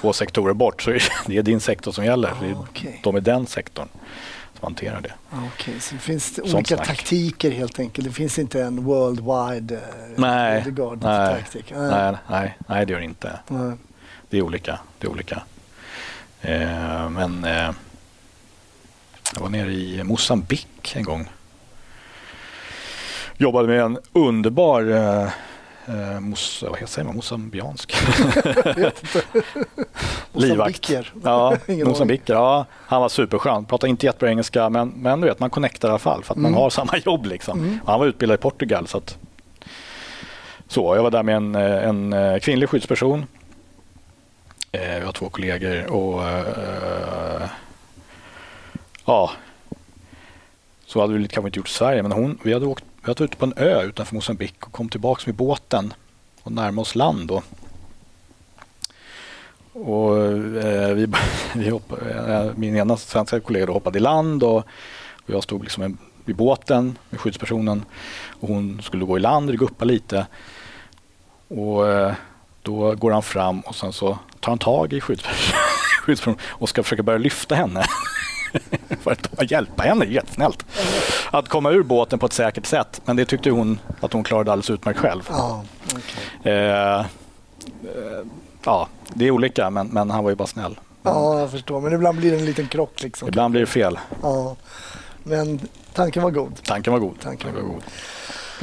[0.00, 2.28] två sektorer bort, så är det är din sektor som gäller.
[2.28, 3.00] Är Okej.
[3.02, 3.88] De är den sektorn
[4.58, 5.12] som hanterar det.
[5.54, 6.86] Okej, så det finns Sånt olika snack.
[6.86, 8.06] taktiker helt enkelt.
[8.06, 9.80] Det finns inte en worldwide eh,
[10.16, 11.72] Nej, nej, taktik.
[11.76, 13.38] nej, nej, nej, det gör det inte.
[13.48, 13.72] Nej.
[14.32, 14.78] Det är olika.
[14.98, 15.42] Det är olika.
[16.40, 17.70] Eh, men eh,
[19.34, 21.28] Jag var nere i Mosambik en gång.
[23.36, 25.22] Jobbade med en underbar eh,
[25.86, 27.94] eh, mos, vad säger man, mosambiansk
[30.32, 30.90] livvakt.
[31.24, 32.34] Ja, mosambiker.
[32.34, 33.64] Ja, han var superskön.
[33.64, 36.38] Pratade inte jättebra engelska men, men du vet, man connectar i alla fall för att
[36.38, 36.52] Mm.
[36.52, 37.26] man har samma jobb.
[37.26, 37.80] Liksom.
[37.86, 38.86] Han var utbildad i Portugal.
[38.86, 39.16] Så, att,
[40.68, 43.26] så Jag var där med en, eh, en eh, kvinnlig skyddsperson.
[44.74, 47.48] Jag Vi har två kollegor och eh,
[49.04, 49.30] ja,
[50.86, 53.20] så hade vi kanske inte gjort i Sverige, men hon, vi hade åkt vi hade
[53.22, 55.94] varit ute på en ö utanför Mosambik och kom tillbaka med båten
[56.42, 57.28] och närmade oss land.
[57.28, 57.42] Då.
[59.72, 60.16] Och,
[60.64, 61.06] eh, vi,
[61.54, 64.64] vi hoppade, eh, min ena svenska kollega då hoppade i land och, och
[65.26, 67.84] jag stod liksom en- vid båten med skyddspersonen
[68.40, 70.26] och hon skulle gå i land och guppa lite.
[71.48, 72.14] Och eh,
[72.62, 77.02] då går han fram och sen så tar han tag i skyddspersonen och ska försöka
[77.02, 77.84] börja lyfta henne.
[79.00, 80.64] För att hjälpa henne, jättesnällt.
[81.30, 83.00] Att komma ur båten på ett säkert sätt.
[83.04, 85.22] Men det tyckte hon att hon klarade alldeles utmärkt själv.
[85.30, 86.52] Ja, okej.
[86.52, 87.04] Eh, eh,
[88.64, 90.78] ja, det är olika men, men han var ju bara snäll.
[91.02, 91.80] ja, jag förstår.
[91.80, 93.02] Men ibland blir det en liten krock.
[93.02, 93.28] Liksom.
[93.28, 93.98] Ibland blir det fel.
[94.22, 94.56] Ja.
[95.22, 95.60] Men
[95.92, 96.52] tanken var god.
[96.64, 97.20] Tanken var god.
[97.22, 97.82] Tanken var god.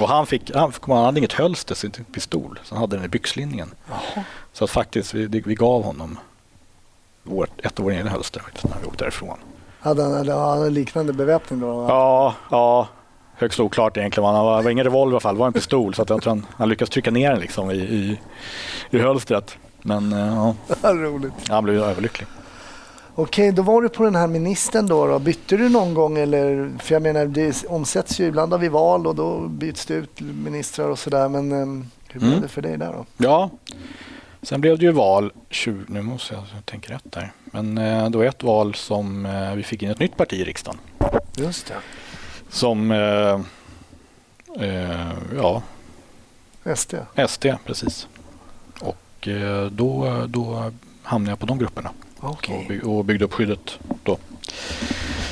[0.01, 3.07] Och han, fick, han, han hade inget hölster sin pistol, så han hade den i
[3.07, 3.71] byxlinningen.
[3.89, 4.23] Jaha.
[4.53, 6.17] Så att faktiskt, vi, vi gav honom
[7.23, 9.37] vårt, ett av våra egna hölster faktiskt, när vi åkte därifrån.
[9.79, 11.85] Hade han, hade han liknande beväpning då?
[11.89, 12.87] Ja, ja.
[13.35, 14.35] Högst oklart egentligen.
[14.35, 15.93] Han var, var ingen revolver i alla fall, det var en pistol.
[15.93, 18.19] Så att jag tror han, han lyckades trycka ner den liksom i, i,
[18.89, 19.57] i hölstret.
[19.81, 21.33] Men eh, ja, Roligt.
[21.49, 22.27] han blev överlycklig.
[23.19, 25.19] Okej, då var du på den här ministern då, då.
[25.19, 26.71] Bytte du någon gång eller?
[26.79, 30.21] För jag menar, det omsätts ju ibland har vi val och då byts det ut
[30.21, 31.29] ministrar och sådär.
[31.29, 32.41] Men ehm, hur blev Mm.
[32.41, 33.05] det för dig där då?
[33.17, 33.49] Ja,
[34.41, 37.31] sen blev det ju val 20, nu måste jag tänka rätt där.
[37.45, 40.43] Men eh, det var ett val som eh, vi fick in ett nytt parti i
[40.43, 40.79] riksdagen.
[41.35, 41.73] Just det.
[42.49, 43.39] Som, eh,
[44.67, 45.61] eh, ja,
[46.75, 46.93] SD.
[47.27, 48.07] SD precis.
[48.81, 50.71] Och eh, då, då
[51.03, 52.57] hamnade jag på de grupperna Okej.
[52.61, 54.17] och, by- och byggde upp skyddet då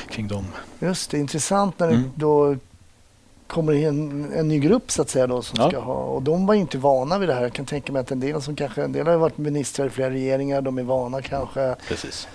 [0.10, 0.45] kring dem.
[0.80, 2.12] Just det, intressant när det Mm.
[2.15, 2.56] då
[3.47, 5.69] kommer in en ny grupp så att säga då som Ja.
[5.69, 7.41] ska ha och de var inte vana vid det här.
[7.41, 9.89] Jag kan tänka mig att en del som kanske, en del har varit ministrar i
[9.89, 11.76] flera regeringar, de är vana kanske.
[11.88, 12.28] Precis,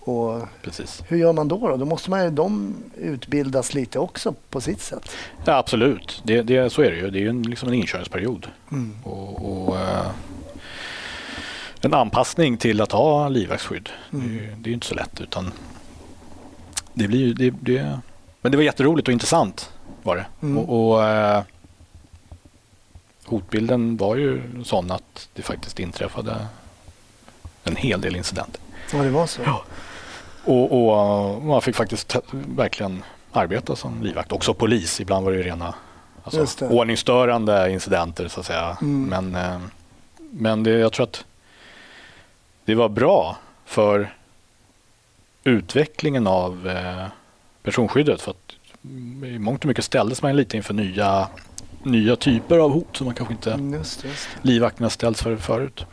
[0.00, 1.02] Och precis.
[1.08, 1.68] hur gör man då?
[1.68, 5.10] Då, då måste man de utbildas lite också på sitt sätt.
[5.44, 7.10] Ja, absolut, det, det, så är det ju.
[7.10, 8.46] Det är ju en, liksom en inkörningsperiod.
[8.72, 8.96] Mm.
[9.04, 10.06] och, och eh,
[11.80, 13.88] en anpassning till att ha livvaktsskydd.
[14.10, 15.52] Det, är ju- det är ju inte så lätt utan
[16.94, 17.98] det blir det, det,
[18.40, 20.26] men det var jätteroligt och intressant var det.
[20.42, 20.58] Mm.
[20.58, 21.42] Och, och eh,
[23.24, 26.46] hotbilden var ju sån att det faktiskt inträffade
[27.64, 28.60] en hel del incidenter.
[28.92, 29.42] Ja, det var så.
[29.44, 29.62] Ja.
[30.44, 34.32] Och, och eh, man fick faktiskt verkligen arbeta som livvakt.
[34.32, 35.00] Också polis.
[35.00, 35.74] Ibland var det ju rena
[36.24, 36.74] alltså, det.
[36.74, 38.76] ordningsstörande incidenter så att säga.
[38.80, 39.04] Mm.
[39.30, 39.60] Men, eh,
[40.30, 41.24] men det, jag tror att
[42.68, 44.14] det var bra för
[45.44, 47.06] utvecklingen av eh,
[47.62, 48.20] personskyddet.
[48.20, 48.52] För att
[49.26, 51.28] i mångt och mycket ställdes man lite inför nya,
[51.82, 55.84] nya typer av hot som man kanske inte Mm, Just just livvakterna ställts för förut.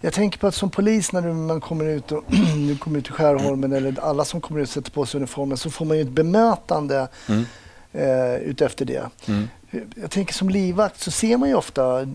[0.00, 2.24] Jag tänker på att som polis när man kommer ut och
[2.68, 5.70] du kommer ut i Skärholmen eller alla som kommer ut sätter på sig uniformen så
[5.70, 7.44] får man ju ett bemötande Mm.
[7.92, 9.10] eh, utefter det.
[9.28, 9.48] Mm.
[9.94, 12.06] Jag tänker som livvakt så ser man ju ofta,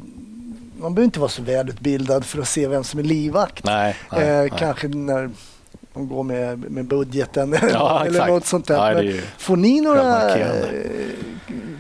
[0.80, 3.64] man behöver inte vara så välutbildad för att se vem som är livvakt.
[3.64, 4.50] Nej, nej, eh, nej.
[4.58, 5.30] Kanske när
[5.94, 8.32] de går med, med budgeten Ja, eller exakt.
[8.32, 8.94] något sånt där.
[8.96, 10.56] Men ju får ni några, eh,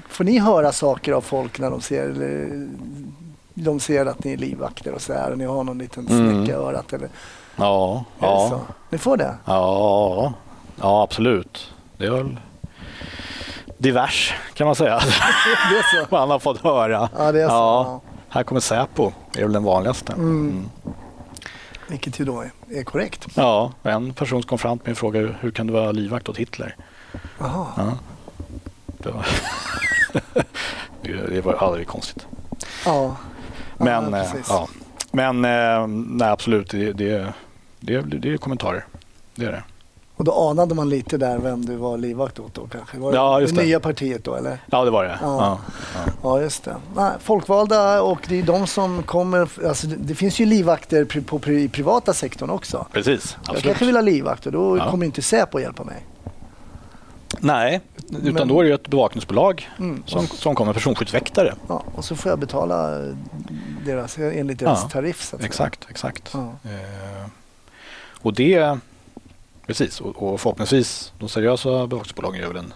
[0.09, 2.67] får ni höra saker av folk när de ser, eller,
[3.53, 6.35] de ser att ni är livvakter och så här och ni har någon liten Mm.
[6.45, 7.09] snäcka i örat eller
[7.55, 8.47] Ja, ja.
[8.49, 8.59] så?
[8.89, 9.35] Ni får det?
[9.45, 10.33] Ja,
[10.81, 11.73] ja absolut.
[11.97, 12.39] Det är väl
[13.77, 14.99] divers kan man säga.
[15.71, 16.15] det är så?
[16.15, 17.09] Man har fått höra.
[17.17, 17.53] Ja, det är så.
[17.53, 20.13] Ja, här kommer Säpo, är väl den vanligaste.
[20.13, 20.69] Mm.
[21.87, 23.27] Vilket ju då är, är korrekt.
[23.35, 26.37] Ja, en person kom fram till mig och frågade hur kan du vara livvakt åt
[26.37, 26.75] Hitler?
[27.39, 27.67] Jaha.
[27.77, 27.97] Ja.
[28.97, 29.25] Det var,
[31.01, 32.27] det det var aldrig konstigt.
[32.85, 33.15] Ja.
[33.77, 34.67] Men, ja, eh, ja.
[35.11, 37.33] Men eh, nej, absolut, det, det,
[37.79, 38.85] det, det är kommentarer.
[39.35, 39.63] Det är det.
[40.17, 42.97] Och då anade man lite där vem du var livvakt åt då kanske?
[42.97, 43.67] Var Ja, det just det det.
[43.67, 44.57] nya partiet då eller?
[44.71, 45.17] Ja, det var det.
[45.21, 45.37] Ja.
[45.37, 45.59] Ja.
[45.95, 46.11] Ja.
[46.23, 46.75] Ja, just det.
[46.95, 49.49] Nej, folkvalda och det är de som kommer...
[49.67, 52.85] Alltså, det, finns ju livvakter pri, på, pri, i privata sektorn också.
[52.93, 53.63] Precis, Jag absolut.
[53.63, 54.91] kanske vill ha livvakt och då Ja.
[54.91, 56.05] kommer inte Säpo hjälpa mig.
[57.39, 60.03] Nej, utan Men- då är det ju ett bevakningsbolag Mm.
[60.05, 61.53] som, som kommer personskyddsväktare.
[61.67, 62.89] Ja, och så får jag betala
[63.85, 65.33] deras, enligt deras Ja, tariff.
[65.33, 65.45] Att säga.
[65.47, 66.29] Exakt, exakt.
[66.33, 66.39] Ja.
[66.63, 67.29] Eh,
[68.21, 68.77] och det,
[69.67, 72.73] Precis, och, och förhoppningsvis de seriösa bevakningsbolagen gör väl en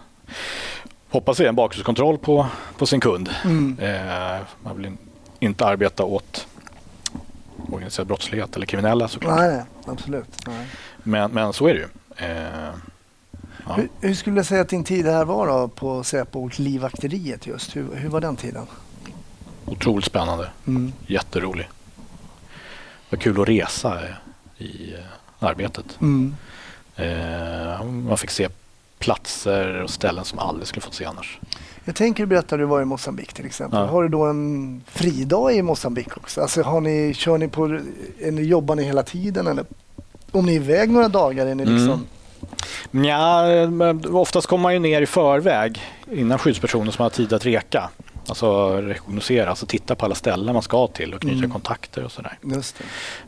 [1.12, 2.46] hoppas vi en bakgrundskontroll på,
[2.78, 3.30] på sin kund.
[3.44, 3.78] Mm.
[3.78, 4.98] Eh, man vill in,
[5.38, 6.46] inte arbeta åt
[7.72, 9.38] organiserad brottslighet eller kriminella såklart.
[9.38, 10.46] Nej, nej, absolut.
[10.46, 10.66] Nej.
[11.02, 11.86] Men, men så är det ju.
[12.26, 12.70] Eh,
[13.66, 13.74] ja.
[13.74, 17.46] Hur, hur skulle du säga att din tid här var då på Säpo och livvakteriet
[17.46, 17.76] just?
[17.76, 18.66] Hur, hur var den tiden?
[19.64, 20.50] Otroligt spännande.
[20.66, 20.92] Mm.
[21.06, 21.68] Jätterolig.
[23.10, 23.98] Det var kul att resa
[24.58, 25.00] i eh,
[25.38, 26.00] arbetet.
[26.00, 26.36] Mm.
[27.02, 28.48] Eh, man fick se
[28.98, 31.38] platser och ställen som aldrig skulle fått se annars.
[31.84, 33.78] Jag tänker berätta du var i Mosambik till exempel.
[33.80, 33.86] Ja.
[33.86, 36.40] Har du då en fridag i Mosambik också?
[36.40, 37.80] Alltså har ni, kör ni på,
[38.22, 39.64] eller jobbar ni hela tiden eller
[40.30, 41.74] om ni är iväg några dagar är ni Mm.
[41.74, 42.06] liksom...
[43.04, 45.80] Ja, men oftast kommer man ju ner i förväg
[46.12, 47.90] innan skyddspersonen som har tid att reka.
[48.26, 51.50] Alltså rekognosera, alltså titta på alla ställen man ska till och knyta Mm.
[51.50, 52.38] kontakter och sådär.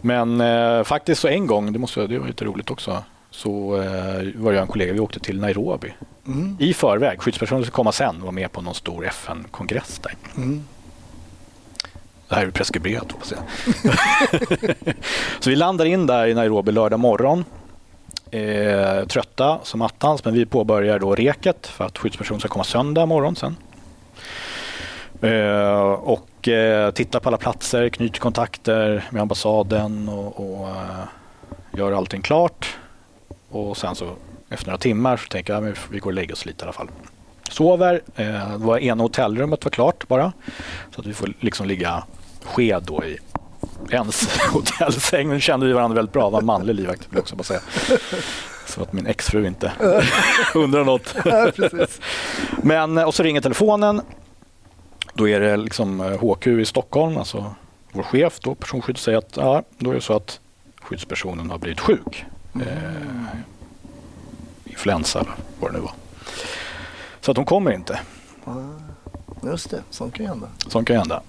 [0.01, 3.03] Men eh, faktiskt så en gång, det, måste, det var lite roligt också,
[3.35, 5.95] så eh, var jag en kollega, vi åkte till Nairobi
[6.27, 6.57] Mm.
[6.61, 7.21] i förväg.
[7.23, 10.15] Skyddspersonen skulle komma sen och vara med på någon stor FN-kongress där.
[10.37, 10.65] Mm.
[12.29, 13.41] Det här är preskriberat hoppas jag.
[15.41, 17.45] så vi landar in där i Nairobi lördag morgon.
[18.31, 23.07] Eh, trötta som attans men vi påbörjar då reket för att skyddspersonen ska komma söndag
[23.07, 23.57] morgon sen.
[25.23, 31.05] Eh, och eh, titta på alla platser, knyter kontakter med ambassaden och, och eh,
[31.73, 32.77] gör allting klart.
[33.55, 34.11] Och sen så
[34.49, 36.73] efter några timmar så tänker jag att vi går och lägger oss lite i alla
[36.73, 36.89] fall.
[37.51, 40.33] Sover, eh, det var ena hotellrummet var klart bara.
[40.95, 42.05] Så att vi får liksom ligga
[42.43, 43.19] sked då i
[43.91, 45.29] ens hotellsäng.
[45.29, 46.31] Nu kände vi varandra väldigt bra.
[46.31, 47.61] Var en manlig livvakt vill också bara säga.
[48.67, 49.73] Så att min exfru inte
[50.55, 51.15] undrar något.
[52.63, 54.01] Men, och så ringer telefonen.
[55.15, 57.55] Då är det liksom eh, HQ i Stockholm, alltså
[57.93, 60.41] vår chef, då, personskydd, säger att ja, då är det så att
[60.83, 62.25] skyddspersonen har blivit sjuk.
[62.55, 63.39] Eh,
[64.65, 65.93] influensa eller vad det nu var.
[67.21, 68.01] Så att hon kommer inte.
[69.43, 70.49] Just det, sånt kan ju hända.
[70.67, 71.23] Sånt kan hända.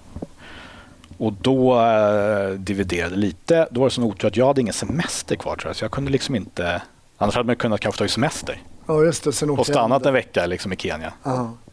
[1.18, 3.68] Och då eh, dividerade lite.
[3.70, 5.76] Då var det sån otur att jag hade ingen semester kvar tror jag.
[5.76, 6.82] Så jag kunde liksom inte...
[7.18, 9.32] Annars hade man kunnat kanske ta semester Ja, just det.
[9.32, 11.12] Sen och stannat en vecka liksom i Kenya.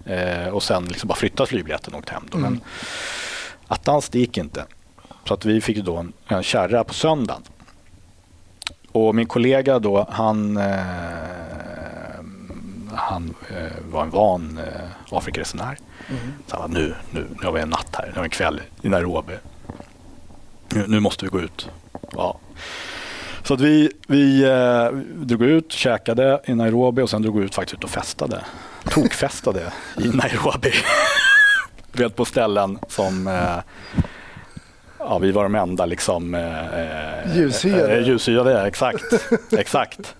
[0.05, 2.23] Eh, och sen liksom bara flyttat flygbiljetten och åkt hem.
[2.31, 2.37] Då.
[2.37, 2.51] Mm.
[2.51, 2.61] Men
[3.67, 4.65] attans, det gick inte.
[5.27, 7.41] Så att vi fick då en, en kärra på söndagen.
[8.93, 10.79] Och min kollega då, han, eh,
[12.93, 15.77] han eh, var en van eh, Afrikaresenär.
[16.09, 16.33] Mm.
[16.47, 18.61] Så han nu, nu, nu har vi en natt här, nu har vi en kväll
[18.81, 19.33] i Nairobi.
[20.69, 21.69] Nu, nu måste vi gå ut.
[22.11, 22.39] Ja.
[23.43, 27.55] Så att vi, vi eh, drog ut, käkade i Nairobi och sen drog vi ut
[27.55, 28.41] faktiskt ut och festade.
[28.83, 30.71] Tokfestade i Nairobi.
[31.91, 33.57] Vet på ställen som eh,
[35.09, 37.97] Ja, vi var de enda liksom eh, Ljushyade.
[37.97, 39.03] Eh, ljushyade, exakt.
[39.57, 40.15] exakt.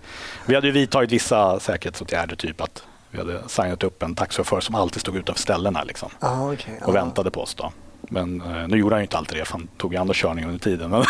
[0.46, 4.74] Vi hade ju vidtagit vissa säkerhetsåtgärder, typ att vi hade signat upp en taxichaufför som
[4.74, 6.80] alltid stod utanför ställena liksom, Ja, okej.
[6.82, 6.92] och ja.
[6.92, 7.54] väntade på oss.
[7.54, 7.72] Då.
[8.00, 10.48] Men eh, nu gjorde han ju inte alltid det, för han tog ju andra körningar
[10.48, 10.90] under tiden.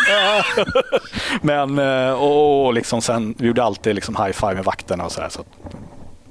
[1.41, 5.11] Men, eh, och, och liksom sen, vi gjorde alltid liksom high five med vakterna och
[5.11, 5.43] så här, så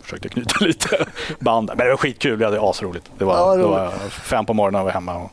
[0.03, 1.07] försökte knyta lite
[1.39, 1.69] band.
[1.69, 3.11] Men det var skitkul, vi hade asroligt.
[3.19, 5.17] Det var, Ja, det var fem på morgonen och var hemma.
[5.17, 5.31] Och,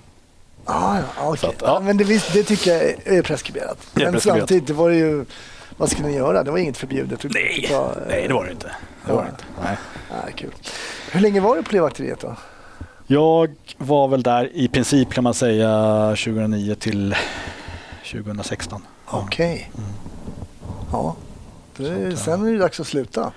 [0.72, 1.36] Ja, ja.
[1.36, 1.68] Så att, ja.
[1.68, 1.80] ja.
[1.80, 2.82] men det, visst, det tycker jag
[3.18, 3.78] är- preskriberat.
[3.94, 4.40] Det är men preskriberat.
[4.42, 5.26] samtidigt det var det ju,
[5.78, 6.44] vad skulle ni göra?
[6.44, 7.24] Det var inget förbjudet.
[7.24, 8.72] nej, Det var, nej, det var det inte.
[9.06, 9.44] Det var det inte.
[9.64, 9.78] Nej.
[10.10, 10.52] Ja, kul.
[11.12, 12.36] Hur länge var du på livvakteriet då?
[13.08, 15.70] Jag var väl där i princip kan man säga
[16.10, 17.16] 2009 till
[18.12, 18.86] 2016.
[19.12, 19.24] Ja.
[19.26, 19.72] Okej.
[20.92, 21.16] Ja.
[21.78, 23.32] Det, Så att, sen är det dags att sluta.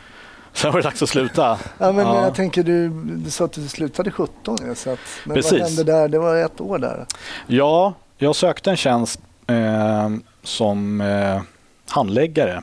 [0.57, 1.59] Sen var det dags att sluta.
[1.79, 2.25] Ja, men Ja.
[2.25, 5.53] jag tänker du, du sa att du slutade 17 ju, så att, men Precis.
[5.53, 6.09] vad hände där?
[6.09, 7.07] Det var ett år där.
[7.47, 10.11] Ja, jag sökte en tjänst eh,
[10.43, 11.43] som eh,
[11.91, 12.63] handläggare.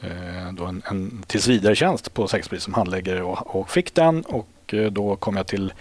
[0.00, 4.90] Eh, då en, en tillsvidaretjänst på Säkerhetspolisen som handläggare och, och fick den och eh,
[4.90, 5.72] då kom jag till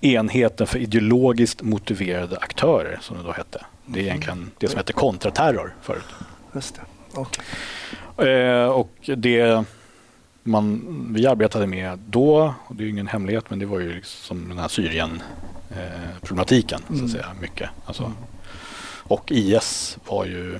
[0.00, 3.64] enheten för ideologiskt motiverade aktörer som det då hette.
[3.86, 6.04] Det är egentligen det som hette kontraterror förut.
[6.54, 6.80] Just det.
[7.14, 7.44] Okej.
[8.34, 9.64] Eh, och det
[10.42, 13.94] man, vi arbetade med då, och det är ju ingen hemlighet, men det var ju
[13.94, 16.80] liksom den här Syrien-problematiken.
[16.98, 17.70] så att säga, mycket.
[17.86, 18.12] Alltså,
[19.04, 20.58] och IS var ju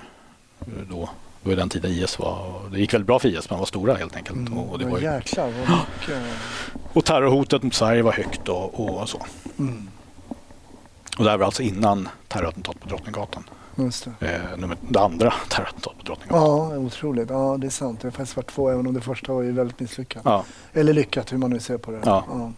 [0.90, 1.10] då,
[1.42, 3.94] det var den tiden IS var, det gick väldigt bra för IS, de var stora
[3.94, 4.36] helt enkelt.
[4.36, 4.58] Mm.
[4.58, 6.22] Och, det var ju, Jäklar mycket.
[6.92, 9.26] och terrorhotet mot Sverige var högt och, och så.
[9.58, 9.88] Mm.
[11.18, 13.44] Och det här var alltså innan terrorattentatet på Drottninggatan.
[13.76, 14.26] Just det.
[14.26, 15.34] Eh, nummer, det andra
[16.04, 16.26] Drottninggatan.
[16.28, 17.30] Ja, otroligt.
[17.30, 18.00] Ja, det är sant.
[18.00, 20.22] Det har faktiskt varit två, även om det första var ju väldigt misslyckat.
[20.24, 20.44] Ja.
[20.72, 22.00] Eller lyckat, hur man nu ser på det.
[22.04, 22.52] Ja.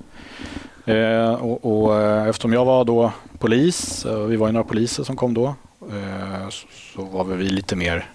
[0.87, 5.05] Eh, och, och, eh, eftersom jag var då polis, eh, vi var ju några poliser
[5.05, 5.47] som kom då,
[5.81, 6.49] eh,
[6.95, 8.11] så, var vi lite mer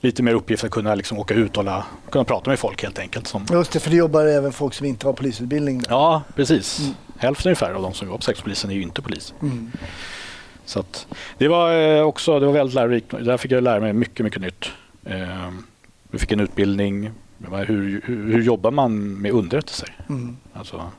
[0.00, 1.64] lite mer uppgift att kunna liksom åka ut och
[2.10, 3.26] kunna prata med folk helt enkelt.
[3.26, 5.78] Som, Just det, för det jobbar även folk som inte har polisutbildning.
[5.78, 5.90] Där.
[5.90, 6.80] ja, precis.
[7.18, 9.34] Hälften ungefär av de som jobbar på Säkerhetspolisen är ju inte polis.
[9.42, 9.72] Mm.
[10.64, 11.06] Så att,
[11.38, 13.10] det var eh, också det var väldigt lärorikt.
[13.10, 14.70] Där fick jag lära mig mycket, mycket nytt.
[15.04, 15.50] Eh,
[16.10, 17.10] vi fick en utbildning.
[17.38, 19.96] Hur, hur, hur jobbar man med underrättelser?
[20.08, 20.36] Mm.
[20.52, 20.90] Alltså,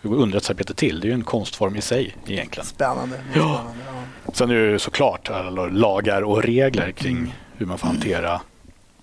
[0.00, 1.00] hur går underrättelsearbete till?
[1.00, 2.66] Det är ju en konstform i sig egentligen.
[2.66, 3.16] Spännande.
[3.16, 3.32] Ja.
[3.32, 3.80] spännande
[4.26, 4.32] ja.
[4.32, 8.40] Sen är det ju såklart alla lagar och regler kring hur man får hantera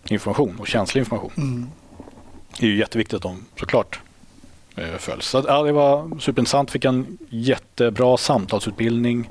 [0.07, 1.31] information och känslig information.
[1.37, 1.69] Mm.
[2.59, 3.99] Det är ju jätteviktigt att de såklart
[4.75, 5.25] eh, följs.
[5.25, 6.71] Så att, ja, det var superintressant.
[6.71, 9.29] Fick en jättebra samtalsutbildning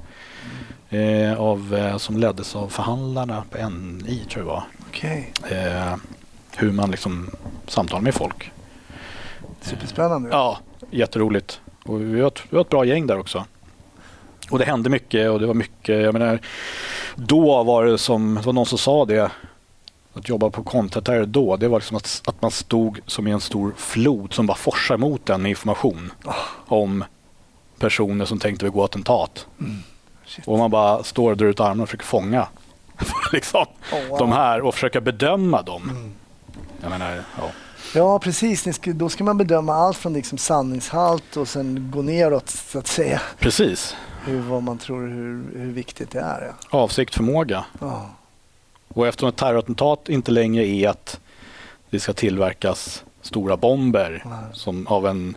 [0.91, 4.65] eh, av, eh, som leddes av förhandlarna på NI tror jag det var.
[4.89, 5.95] Okej, Eh,
[6.57, 7.31] hur man liksom
[7.67, 8.51] samtalar med folk.
[9.61, 10.29] superspännande.
[10.33, 10.59] Ja,
[10.91, 11.61] jätteroligt.
[11.85, 13.45] Och vi var, ett, vi var ett bra gäng där också.
[14.51, 16.39] Och det hände mycket och det var mycket, jag menar,
[17.15, 19.31] då var det som, det var någon som sa det,
[20.13, 23.41] att jobba på kontraterror då, det var liksom att, att man stod som i en
[23.41, 26.13] stor flod som bara forsar mot en med information
[26.67, 27.05] om
[27.79, 29.47] personer som tänkte begå attentat.
[30.27, 30.49] Shit.
[30.49, 32.49] Och man bara står och drar ut armarna och försöker fånga
[33.33, 34.19] liksom, Oh, wow.
[34.19, 36.13] de här och försöka bedöma dem.
[36.83, 37.51] Jag menar, ja.
[37.95, 38.81] Ja, precis.
[38.85, 43.21] Då ska man bedöma allt från liksom sanningshalt och sen gå neråt så att säga.
[43.39, 43.97] Precis.
[44.25, 46.53] Hur, vad man tror hur, hur viktigt det är.
[46.71, 46.79] Ja.
[46.79, 47.65] Avsikt, förmåga.
[47.81, 48.11] Ja.
[48.89, 51.21] Och eftersom ett terrorattentat inte längre är att
[51.91, 55.37] det ska tillverkas stora bomber som av en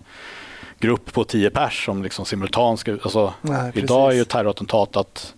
[0.79, 2.91] grupp på tio pers som liksom simultant ska...
[2.91, 5.33] Alltså, Nej, idag är ju terrorattentat att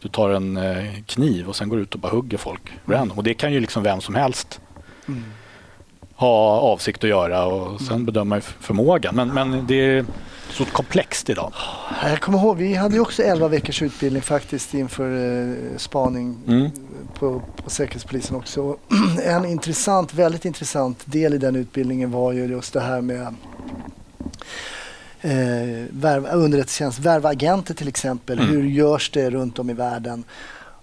[0.00, 3.18] du tar en eh, kniv och sen går ut och bara hugger folk random.
[3.18, 4.60] Och det kan ju liksom vem som helst
[5.08, 5.22] Mm.
[6.16, 9.14] ha avsikt att göra och sen bedöma man ju förmågan.
[9.16, 10.04] Men, men det är
[10.50, 11.52] så komplext idag.
[12.02, 15.10] Jag kommer ihåg, vi hade ju också 11 veckors utbildning faktiskt inför
[15.40, 16.70] eh, spaning Mm.
[17.18, 18.62] på, på Säkerhetspolisen också.
[18.62, 18.80] Och
[19.24, 23.34] En intressant, väldigt intressant del i den utbildningen var ju just det här med
[25.24, 28.38] eh, underrättelsetjänst, värva agenter till exempel.
[28.38, 28.50] Mm.
[28.50, 30.24] Hur görs det runt om i världen?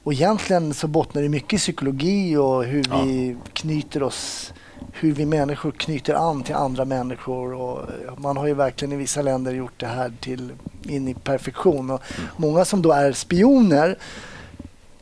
[0.03, 3.01] Och egentligen så bottnar det mycket i psykologi och hur Ja.
[3.03, 4.53] vi knyter oss
[4.93, 7.53] hur vi människor knyter an till andra människor.
[7.53, 10.51] Och man har ju verkligen i vissa länder gjort det här till
[10.83, 11.89] in i perfektion.
[11.89, 12.01] Och
[12.37, 13.97] Många som då är spioner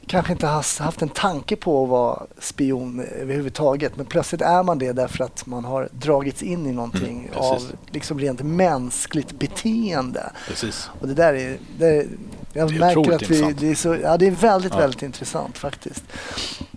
[0.09, 3.95] kanske inte har haft en tanke på att vara spion överhuvudtaget.
[3.97, 7.61] Men plötsligt är man det därför att man har dragits in i någonting Mm, av
[7.91, 10.29] liksom rent mänskligt beteende.
[10.47, 10.89] Precis.
[10.99, 11.57] Och det där är...
[11.77, 12.07] Det är
[12.53, 13.59] jag Det är märker att vi, intressant.
[13.59, 14.79] det är så, ja, det är väldigt, Ja.
[14.79, 16.03] väldigt intressant faktiskt.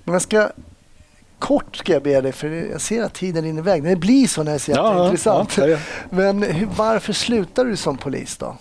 [0.05, 0.51] Men jag ska
[1.39, 3.83] kort ska jag be dig, för jag ser att tiden rinner iväg.
[3.85, 5.57] Det blir så när det är så jätteintressant.
[5.57, 5.79] Ja, ja,
[6.11, 8.57] Men hur, varför slutar du som polis då?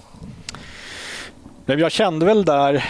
[1.65, 2.85] Jag kände väl där...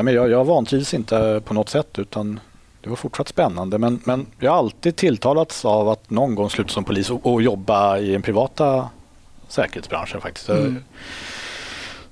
[0.00, 2.40] Ja, men jag, jag vantrivs inte på något sätt utan
[2.80, 3.78] det var fortsatt spännande.
[3.78, 7.42] Men, men jag har alltid tilltalats av att någon gång sluta som polis och, och
[7.42, 8.88] jobba i den privata
[9.48, 10.48] säkerhetsbranschen faktiskt.
[10.48, 10.84] Mm.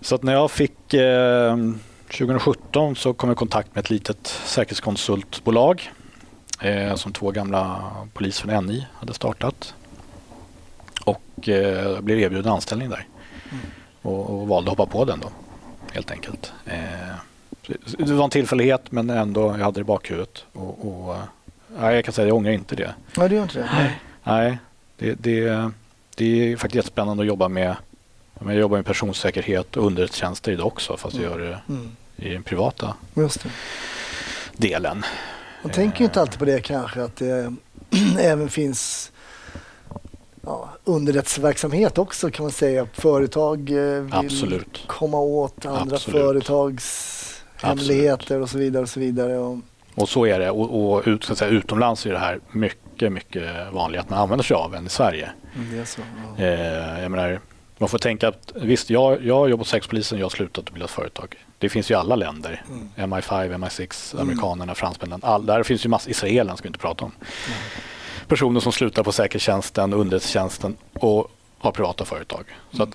[0.01, 1.57] Så att när jag fick eh,
[2.11, 5.91] 2017 så kom jag i kontakt med ett litet säkerhetskonsultbolag
[6.61, 7.85] eh, som två gamla
[8.15, 9.75] poliser från NI hade startat.
[11.05, 13.07] Och eh, blev erbjuden anställning där
[14.03, 15.29] och, och valde att hoppa på den då
[15.93, 16.53] helt enkelt.
[16.67, 17.15] Eh,
[17.99, 20.45] det var en tillfällighet men ändå, jag hade det i bakhuvudet.
[20.53, 21.21] Och, och, eh,
[21.81, 22.95] ja, jag kan säga att jag ångrar inte det.
[23.17, 23.69] Ja, du gör inte det?
[23.73, 24.01] Nej.
[24.25, 24.59] Nej,
[24.97, 25.71] det, det,
[26.17, 27.77] det är faktiskt jättespännande att jobba med
[28.45, 31.91] jag jobbar med personsäkerhet och underrättelsetjänster idag också fast jag gör det Mm.
[32.17, 32.95] i den privata
[34.57, 35.05] delen.
[35.63, 37.55] Man tänker ju inte alltid på det kanske att det
[38.19, 39.13] även finns
[40.43, 42.87] ja, underrättelseverksamhet också kan man säga.
[42.93, 44.85] Företag eh, vill Absolut.
[44.87, 46.21] komma åt andra Absolut.
[46.21, 47.15] företags
[47.63, 48.83] hemligheter och så vidare.
[48.83, 49.39] Och så vidare.
[49.39, 49.59] Och,
[49.95, 50.51] Och så är det.
[50.51, 54.19] Och, och ut, så att säga, utomlands är det här mycket, mycket vanligt att man
[54.19, 55.31] använder sig av än i Sverige.
[55.57, 56.01] mm, det är så.
[56.37, 56.45] Ja.
[56.45, 57.41] Eh, jag menar,
[57.79, 60.75] man får tänka att visst, jag, jag har jobbat på sexpolisen, jag har slutat och
[60.75, 61.37] bildat företag.
[61.59, 62.63] Det finns ju i alla länder.
[62.97, 63.13] Mm.
[63.13, 65.21] MI5, MI6, amerikanerna, fransmännen.
[65.23, 67.13] All, där finns ju massor, israelerna ska vi inte prata om.
[68.29, 72.45] Personer som slutar på säkerhetstjänsten, underrättelsetjänsten och har privata företag.
[72.73, 72.91] Så att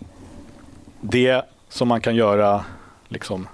[1.01, 2.65] det som man kan göra
[3.07, 3.47] liksom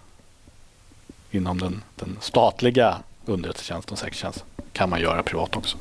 [1.32, 5.77] inom den, den statliga underrättelsetjänsten och säkerhetstjänsten kan man göra privat också.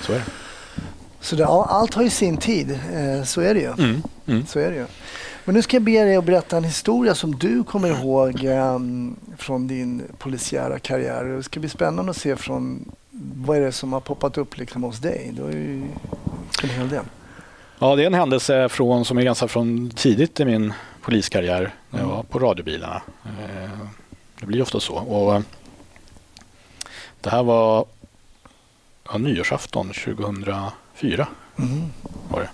[0.00, 0.24] Så är det.
[1.20, 3.72] Så det, allt har ju sin tid, eh, så är det ju.
[3.72, 4.02] Mm.
[4.26, 4.46] Mm.
[4.46, 4.86] Så är det ju.
[5.44, 9.16] Men nu ska jag be dig att berätta en historia som du kommer ihåg ehm,
[9.38, 11.24] från din polisiära karriär.
[11.24, 12.84] Det ska bli spännande att se från
[13.34, 15.30] vad är det som har poppat upp liksom hos dig.
[15.36, 15.82] Du har ju
[16.62, 17.04] en hel del.
[17.78, 20.72] Ja, det är en händelse från, som är ganska från tidigt i min
[21.02, 23.02] poliskarriär när jag var på radiobilarna.
[24.48, 24.94] Det blir ofta så.
[24.94, 25.40] Och, eh,
[27.20, 27.84] Det här var
[29.10, 31.28] ja, nyårsafton 2004
[31.58, 31.82] Mm.
[32.30, 32.50] var det.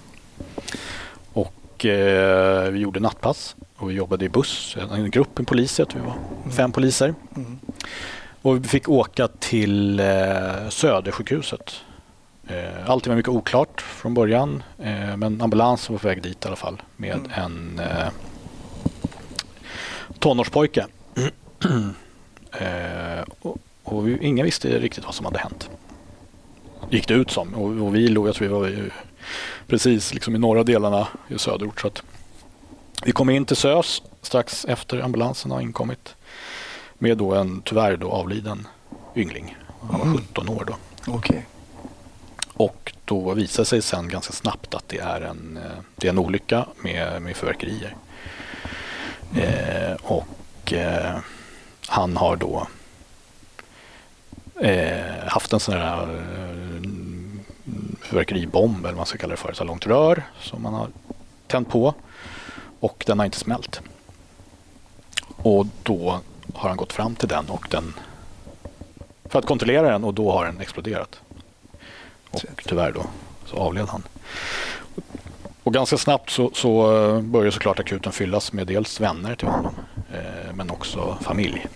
[1.32, 5.88] Och eh, vi gjorde nattpass och vi jobbade i buss, en grupp, en polis, jag
[5.88, 7.14] tror vi var fem poliser.
[7.36, 7.58] Mm.
[8.42, 11.74] Och vi fick åka till eh, Södersjukhuset.
[12.48, 16.46] Eh, allting var mycket oklart från början eh, men ambulans var på väg dit i
[16.48, 17.30] alla fall med Mm.
[17.32, 18.08] en eh,
[20.18, 20.86] tonårspojke.
[22.52, 25.70] Eh, och, och vi, ingen visste riktigt vad som hade hänt.
[26.90, 27.54] Gick det ut som.
[27.54, 28.90] Och, och vi låg, jag tror vi var ju
[29.66, 31.80] precis liksom i norra delarna i söderort.
[31.80, 31.90] Så
[33.04, 36.14] vi kom in till SÖS strax efter ambulansen har inkommit
[36.98, 38.66] med då en tyvärr då avliden
[39.16, 39.56] yngling.
[39.80, 40.18] Han var Mm.
[40.18, 40.76] 17 år då.
[41.12, 41.46] Okej.
[42.54, 46.18] Och då det sig sen ganska snabbt att det är en, eh, det är en
[46.18, 47.96] olycka med, med fyrverkerier.
[49.36, 51.18] Eh, och eh,
[51.94, 52.66] han har då
[54.60, 56.82] eh, haft en sån här eh,
[58.02, 60.88] fyrverkeribomb eller vad man ska kalla det för, så långt rör som man har
[61.46, 61.94] tänt på
[62.80, 63.80] och den har inte smält.
[65.36, 66.20] Och då
[66.54, 67.94] har han gått fram till den och den
[69.24, 71.20] för att kontrollera den och då har den exploderat.
[72.30, 73.06] Och tyvärr då
[73.46, 74.02] så avled han.
[75.62, 79.74] Och ganska snabbt så, så eh, började såklart akuten fyllas med dels vänner till honom
[80.12, 81.66] eh, men också familj.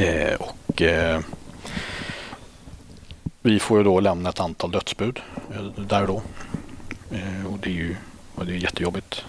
[0.00, 1.20] Eh, och eh,
[3.42, 5.20] vi får ju då lämna ett antal dödsbud
[5.54, 6.22] eh, där och då.
[7.16, 7.96] Eh, och det är ju
[8.34, 9.24] och det är jättejobbigt.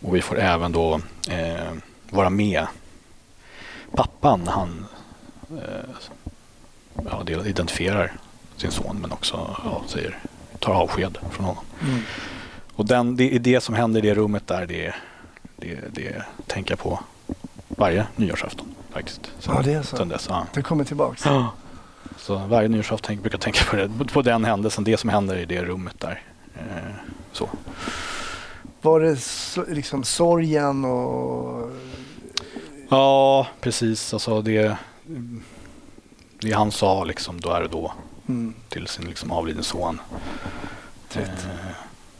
[0.00, 1.72] Och vi får även då eh,
[2.10, 2.66] vara med
[3.92, 4.86] pappan han
[5.50, 5.90] eh,
[7.10, 8.12] ja, identifierar
[8.56, 10.18] sin son men också ja, säger,
[10.58, 11.64] tar avsked från honom.
[11.82, 12.02] Mm.
[12.74, 14.66] Och den, det det som händer i det rummet där.
[14.66, 14.94] Det,
[15.56, 17.00] det, det tänker jag på
[17.76, 19.20] varje nyårsafton faktiskt.
[19.38, 19.96] Sen, Ja, det är så.
[19.96, 20.46] Sen dess, ja.
[20.54, 21.24] Det kommer tillbaks.
[21.24, 21.52] Ja.
[22.18, 25.44] Så varje nyårsafton brukar jag tänka på, det, på den händelsen, det som händer i
[25.44, 26.22] det rummet där.
[26.54, 26.62] Eh,
[27.32, 27.48] så.
[28.82, 31.70] Var det så, liksom sorgen och...
[32.88, 34.12] Ja, precis.
[34.14, 34.76] Alltså det,
[36.40, 37.92] det han sa liksom, då är det då
[38.28, 38.54] Mm.
[38.68, 40.00] till sin liksom avlidne son.
[41.14, 41.22] Eh,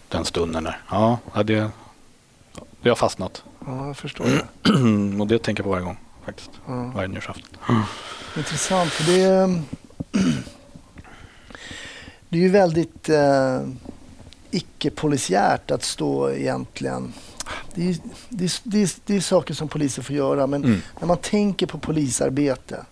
[0.08, 0.80] den stunden där.
[0.90, 1.70] Ja, det,
[2.82, 3.44] det har fastnat.
[3.66, 5.18] Ja, jag förstår det.
[5.20, 6.50] och det tänker jag på varje gång faktiskt.
[6.66, 6.92] Ja.
[6.94, 7.44] Varje nyårsafton.
[8.36, 9.62] Intressant, för det är,
[12.28, 13.60] det är ju väldigt eh,
[14.50, 17.12] icke-polisiärt att stå egentligen.
[17.74, 17.96] Det är,
[18.28, 20.80] det, är, det, är, det är saker som poliser får göra, men Mm.
[21.00, 22.84] när man tänker på polisarbete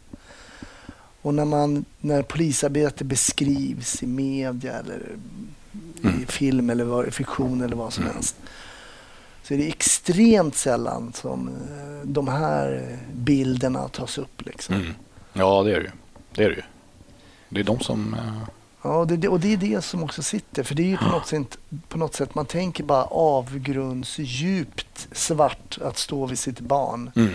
[1.22, 4.96] och när, man, när polisarbete beskrivs i media eller
[6.02, 6.26] i Mm.
[6.26, 8.14] film eller vad, fiktion eller vad som Mm.
[8.14, 8.36] helst
[9.48, 14.46] så är det extremt sällan som eh, de här bilderna tas upp.
[14.46, 14.74] Liksom.
[14.74, 14.94] Mm.
[15.32, 15.90] Ja, det är det ju.
[16.34, 16.62] Det är det ju.
[17.48, 18.14] Det är de som...
[18.14, 18.42] eh,
[18.82, 20.62] Ja, och det, och det är det som också sitter.
[20.62, 25.78] För det är ju på något, sätt, på något sätt, man tänker bara avgrundsdjupt svart
[25.84, 27.32] att stå vid sitt barn Mm.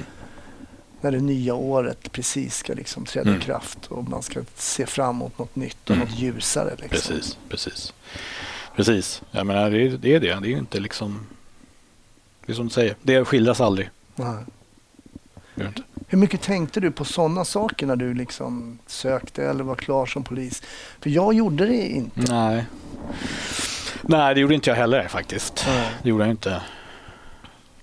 [1.01, 3.41] när det nya året precis ska liksom träda Mm.
[3.41, 6.07] i kraft och man ska se fram emot något nytt och Mm.
[6.07, 6.69] något ljusare.
[6.69, 6.89] Liksom.
[6.89, 7.93] Precis, precis.
[8.75, 9.21] Precis.
[9.31, 10.15] Jag menar, det är det.
[10.15, 10.39] Är det.
[10.39, 11.25] det är ju inte liksom...
[12.45, 13.89] Det är som du säger, det skildras aldrig.
[14.15, 14.43] Nej.
[16.07, 20.23] Hur mycket tänkte du på sådana saker när du liksom sökte eller var klar som
[20.23, 20.63] polis?
[20.99, 22.33] För jag gjorde det inte.
[22.33, 22.65] Nej.
[24.01, 25.63] Nej, det gjorde inte jag heller faktiskt.
[25.67, 25.91] Nej.
[26.03, 26.61] Det gjorde jag inte.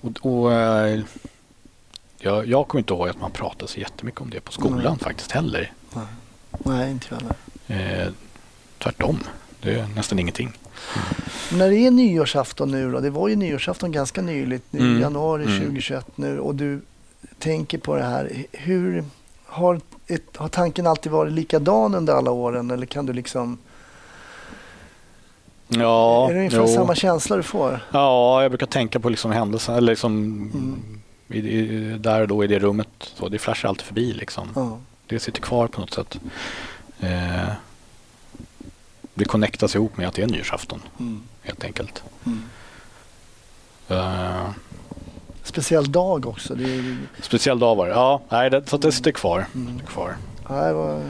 [0.01, 1.01] Och, och, eh,
[2.19, 4.99] jag, jag kommer inte ihåg att man pratade så jättemycket om det på skolan Nej.
[4.99, 5.73] faktiskt heller.
[5.95, 6.07] Nej.
[6.59, 8.07] Nej, inte jag heller.
[8.07, 8.13] Eh,
[8.79, 9.19] tvärtom.
[9.61, 10.53] Det är nästan ingenting.
[11.53, 15.01] När det är nyårsafton nu då, det var ju nyårsafton ganska nyligt, nu Mm.
[15.01, 15.59] januari Mm.
[15.59, 16.81] 2021 nu och du
[17.39, 18.45] tänker på det här.
[18.53, 19.05] Hur
[19.47, 23.59] har, ett, har tanken alltid varit likadan under alla åren eller kan du liksom,
[25.69, 26.67] Ja, är det ungefär jo.
[26.67, 27.81] samma känsla du får?
[27.93, 30.15] Ja, jag brukar tänka på liksom händelsen, eller liksom
[30.55, 30.77] Mm.
[31.29, 32.89] i, i, där och då i det rummet.
[33.01, 34.49] Så det flashar alltid förbi liksom.
[34.55, 34.79] Ja.
[35.07, 36.19] Det sitter kvar på något sätt.
[37.01, 37.49] Eh,
[39.21, 41.23] det connectas ihop med att det är nyårsafton Mm.
[41.43, 42.03] helt enkelt.
[42.27, 42.43] Mm.
[43.89, 44.51] Eh,
[45.43, 46.55] Speciell dag också.
[46.55, 47.93] Det, är, speciell dag var det.
[47.93, 49.47] Ja, nej, det, så det sitter kvar.
[49.55, 49.73] Mm.
[49.79, 50.17] sitter kvar.
[50.49, 51.03] ja, det var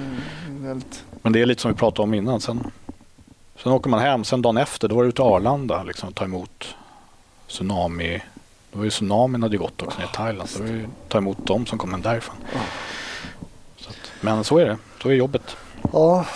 [0.48, 1.04] väldigt...
[1.22, 2.40] Men det är lite som vi pratade om innan.
[2.40, 2.70] Sen,
[3.62, 6.24] sen åker man hem, sen dagen efter då var det ute i Arlanda liksom, ta
[6.24, 6.74] emot
[7.48, 8.22] tsunami.
[8.72, 10.48] Det var ju tsunamin hade gått också ner i Thailand.
[10.50, 12.36] Så det var ju ta emot dem som kom hem därifrån.
[12.52, 12.58] Ja.
[13.76, 14.78] Så att, men så är det.
[15.02, 15.56] Så är jobbet.
[15.92, 16.26] Ja,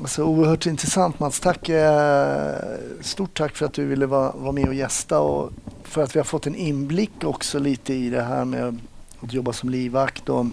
[0.00, 1.40] alltså oerhört intressant Mats.
[1.40, 2.54] Tack, eh,
[3.00, 5.50] stort tack för att du ville vara, vara med och gästa och
[5.84, 8.80] för att vi har fått en inblick också lite i det här med
[9.20, 10.46] att jobba som livvakt och,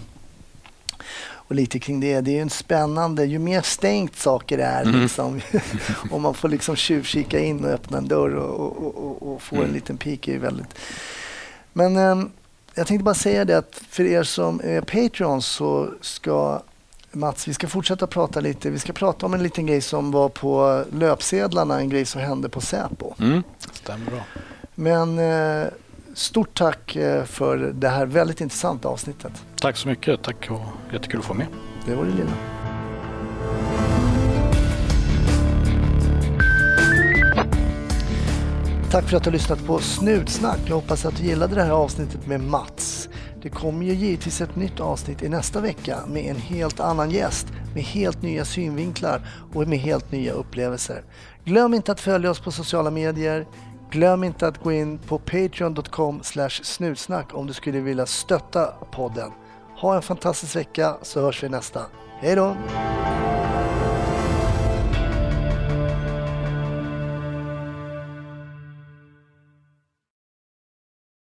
[1.32, 2.20] och lite kring det.
[2.20, 5.00] Det är ju en spännande, ju mer stängt saker är Mm.
[5.00, 5.40] liksom,
[6.10, 9.56] om man får liksom tjuvkika in och öppna en dörr och, och, och, och få
[9.56, 9.68] Mm.
[9.68, 10.74] en liten peek är ju väldigt...
[11.72, 12.30] Men ehm,
[12.74, 16.62] jag tänkte bara säga det att för er som är Patreons så ska
[17.14, 18.70] Mats, vi ska fortsätta prata lite.
[18.70, 22.48] Vi ska prata om en liten grej som var på löpsedlarna, en grej som hände
[22.48, 23.14] på Säpo.
[23.18, 23.42] Mm.
[23.72, 24.20] Stämmer bra.
[24.74, 25.68] Men eh,
[26.14, 29.32] stort tack eh, för det här väldigt intressanta avsnittet.
[29.60, 30.22] Tack så mycket.
[30.22, 31.46] Tack och jättekul att få med.
[31.86, 32.53] Det var det lilla.
[38.94, 40.58] Tack för att du har lyssnat på Snutsnack.
[40.66, 43.08] Jag hoppas att du gillade det här avsnittet med Mats.
[43.42, 47.46] Det kommer ju givetvis ett nytt avsnitt i nästa vecka med en helt annan gäst,
[47.74, 49.20] med helt nya synvinklar
[49.54, 51.02] och med helt nya upplevelser.
[51.44, 53.46] Glöm inte att följa oss på sociala medier.
[53.90, 56.20] Glöm inte att gå in på patreon.com
[56.62, 59.30] snutsnack om du skulle vilja stötta podden.
[59.80, 61.80] Ha en fantastisk vecka så hörs vi nästa.
[62.20, 62.56] Hej då!